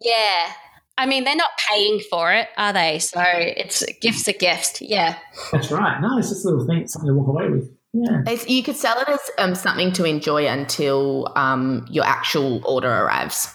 [0.00, 0.52] yeah.
[0.98, 3.00] I mean, they're not paying for it, are they?
[3.00, 4.80] So it's gifts a gift.
[4.80, 5.18] Yeah.
[5.52, 6.00] That's right.
[6.00, 7.70] No, it's just a little thing, something to walk away with.
[7.96, 8.22] Yeah.
[8.26, 12.90] It's, you could sell it as um, something to enjoy until um, your actual order
[12.90, 13.48] arrives.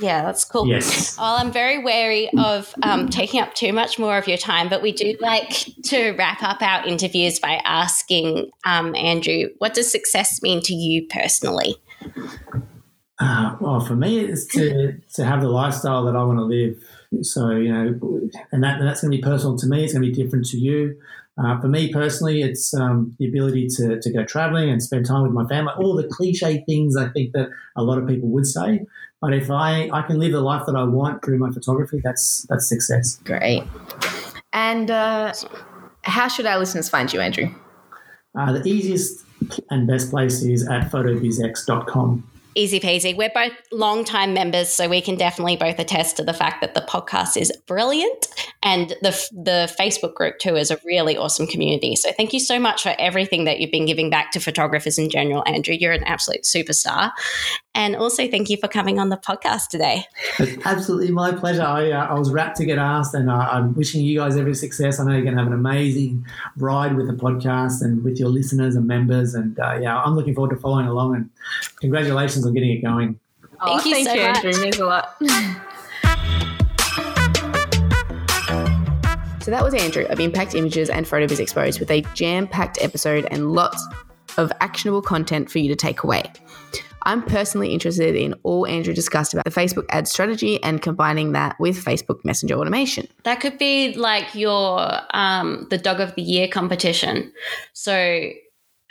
[0.00, 0.66] Yeah, that's cool.
[0.66, 1.16] Yes.
[1.16, 4.82] Well, I'm very wary of um, taking up too much more of your time, but
[4.82, 5.50] we do like
[5.84, 11.06] to wrap up our interviews by asking um, Andrew, what does success mean to you
[11.08, 11.76] personally?
[13.20, 16.82] Uh, well, for me, it's to, to have the lifestyle that I want to live.
[17.22, 19.82] So, you know, and, that, and that's going to be personal to me.
[19.82, 20.96] It's going to be different to you.
[21.42, 25.22] Uh, for me personally, it's um, the ability to, to go traveling and spend time
[25.22, 25.72] with my family.
[25.78, 28.80] All the cliche things I think that a lot of people would say.
[29.20, 32.46] But if I, I can live the life that I want through my photography, that's
[32.48, 33.20] that's success.
[33.24, 33.64] Great.
[34.52, 35.32] And uh,
[36.02, 37.54] how should our listeners find you, Andrew?
[38.36, 39.24] Uh, the easiest
[39.70, 42.30] and best place is at photobizx.com.
[42.58, 43.16] Easy peasy.
[43.16, 46.80] We're both long-time members, so we can definitely both attest to the fact that the
[46.80, 48.26] podcast is brilliant,
[48.64, 51.94] and the the Facebook group too is a really awesome community.
[51.94, 55.08] So thank you so much for everything that you've been giving back to photographers in
[55.08, 55.76] general, Andrew.
[55.78, 57.12] You're an absolute superstar,
[57.78, 60.04] and also thank you for coming on the podcast today.
[60.40, 61.62] It's absolutely my pleasure.
[61.62, 64.56] I, uh, I was rapt to get asked, and uh, I'm wishing you guys every
[64.56, 64.98] success.
[64.98, 66.26] I know you're going to have an amazing
[66.56, 69.34] ride with the podcast and with your listeners and members.
[69.34, 71.14] And uh, yeah, I'm looking forward to following along.
[71.14, 71.30] And
[71.76, 73.20] congratulations on getting it going.
[73.64, 74.44] Thank you thank so you, much.
[74.44, 74.60] Andrew.
[74.60, 75.14] Means a lot.
[79.44, 83.52] So that was Andrew of Impact Images and Photobiz Xposed with a jam-packed episode and
[83.52, 83.86] lots
[84.38, 86.24] of actionable content for you to take away.
[87.02, 91.58] I'm personally interested in all Andrew discussed about the Facebook ad strategy and combining that
[91.60, 93.08] with Facebook Messenger automation.
[93.24, 97.32] That could be like your um, the dog of the year competition.
[97.72, 98.30] So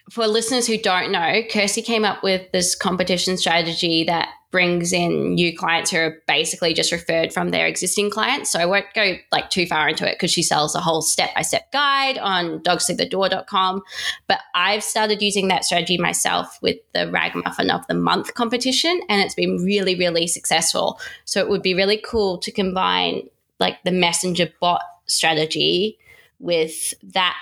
[0.10, 5.34] for listeners who don't know, Kirsty came up with this competition strategy that brings in
[5.34, 8.50] new clients who are basically just referred from their existing clients.
[8.50, 11.36] So I won't go like too far into it because she sells a whole step
[11.36, 13.82] by step guide on dogsthroughthedoor.com.
[14.28, 19.22] But I've started using that strategy myself with the Ragamuffin of the Month competition, and
[19.22, 21.00] it's been really, really successful.
[21.26, 23.30] So it would be really cool to combine
[23.60, 25.98] like the messenger bot strategy
[26.40, 27.36] with that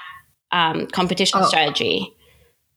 [0.51, 1.47] um, competition oh.
[1.47, 2.15] strategy.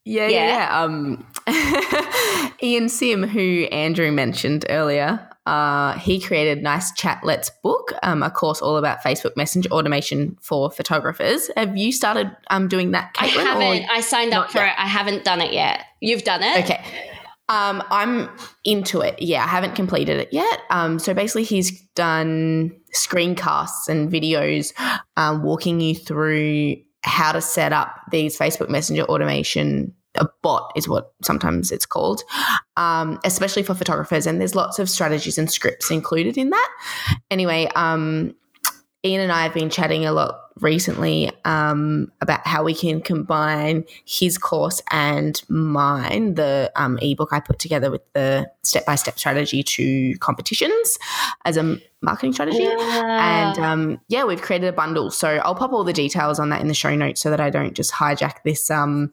[0.05, 0.47] Yeah, yeah.
[0.47, 0.83] yeah.
[0.83, 1.27] Um,
[2.63, 8.31] Ian Sim, who Andrew mentioned earlier, uh, he created Nice Chat Let's Book, um, a
[8.31, 11.51] course all about Facebook Messenger automation for photographers.
[11.57, 13.39] Have you started um, doing that, Caitlin?
[13.39, 13.91] I haven't.
[13.91, 14.69] I signed up for yet?
[14.69, 14.75] it.
[14.79, 15.85] I haven't done it yet.
[16.01, 16.65] You've done it?
[16.65, 16.85] Okay.
[17.49, 18.29] Um, I'm
[18.65, 19.23] into it.
[19.23, 20.61] Yeah, I haven't completed it yet.
[20.69, 24.79] Um, so basically, he's done screencasts and videos
[25.17, 30.89] um, walking you through how to set up these Facebook Messenger automation a bot is
[30.89, 32.23] what sometimes it's called,
[32.77, 34.27] um, especially for photographers.
[34.27, 36.69] And there's lots of strategies and scripts included in that.
[37.31, 38.35] Anyway, um,
[39.05, 43.85] Ian and I have been chatting a lot recently um, about how we can combine
[44.05, 49.17] his course and mine, the um, ebook I put together with the step by step
[49.19, 50.99] strategy to competitions
[51.45, 52.63] as a marketing strategy.
[52.63, 53.53] Yeah.
[53.53, 55.13] And um, yeah, we've created a bundle.
[55.13, 57.51] So I'll pop all the details on that in the show notes so that I
[57.51, 59.13] don't just hijack this um,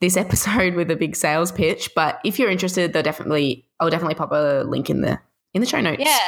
[0.00, 1.90] this episode with a big sales pitch.
[1.94, 5.18] But if you're interested, they'll definitely I'll definitely pop a link in the
[5.54, 6.02] in the show notes.
[6.04, 6.18] Yeah.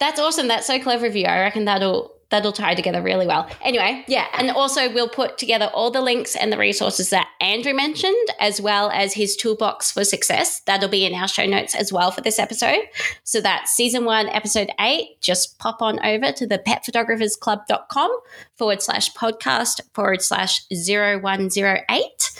[0.00, 0.48] That's awesome.
[0.48, 1.26] That's so clever of you.
[1.26, 3.48] I reckon that'll that'll tie together really well.
[3.62, 7.72] Anyway, yeah, and also we'll put together all the links and the resources that Andrew
[7.72, 10.60] mentioned, as well as his toolbox for success.
[10.66, 12.80] That'll be in our show notes as well for this episode.
[13.22, 15.20] So that's season one, episode eight.
[15.20, 18.18] Just pop on over to the petphotographersclub.com
[18.56, 22.30] forward slash podcast forward slash 0108.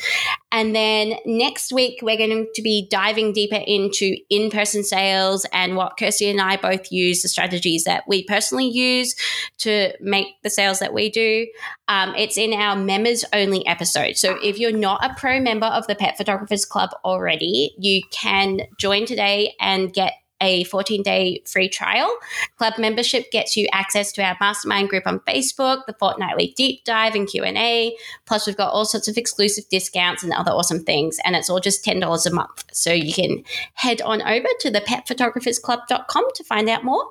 [0.55, 5.75] And then next week, we're going to be diving deeper into in person sales and
[5.75, 9.17] what Kirsty and I both use, the strategies that we personally use
[9.59, 11.49] to make the sales that we do.
[11.89, 14.17] Um, it's in our members only episode.
[14.17, 18.61] So if you're not a pro member of the Pet Photographers Club already, you can
[18.79, 22.15] join today and get a 14 day free trial.
[22.57, 27.15] Club membership gets you access to our mastermind group on Facebook, the fortnightly deep dive
[27.15, 27.97] and Q&A.
[28.27, 31.19] Plus we've got all sorts of exclusive discounts and other awesome things.
[31.25, 32.65] And it's all just $10 a month.
[32.73, 37.05] So you can head on over to the petphotographersclub.com to find out more.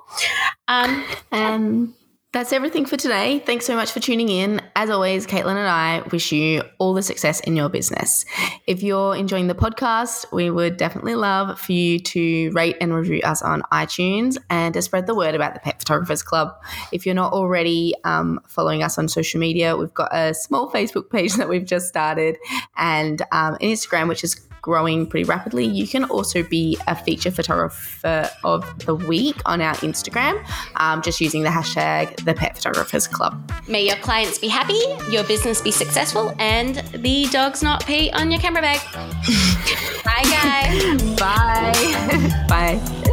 [0.68, 1.94] Um, um
[2.34, 3.38] that's everything for today.
[3.46, 4.60] Thanks so much for tuning in.
[4.74, 8.24] As always, Caitlin and I wish you all the success in your business.
[8.66, 13.20] If you're enjoying the podcast, we would definitely love for you to rate and review
[13.22, 16.60] us on iTunes and to spread the word about the Pet Photographers Club.
[16.90, 21.10] If you're not already um, following us on social media, we've got a small Facebook
[21.10, 22.36] page that we've just started
[22.76, 25.66] and um, Instagram, which is growing pretty rapidly.
[25.66, 30.42] You can also be a feature photographer of the week on our Instagram,
[30.76, 33.52] um, just using the hashtag the Pet Photographers Club.
[33.68, 38.30] May your clients be happy, your business be successful, and the dogs not pee on
[38.30, 38.80] your camera bag.
[40.04, 41.02] Bye, guys.
[41.20, 42.46] Bye.
[42.48, 43.03] Bye.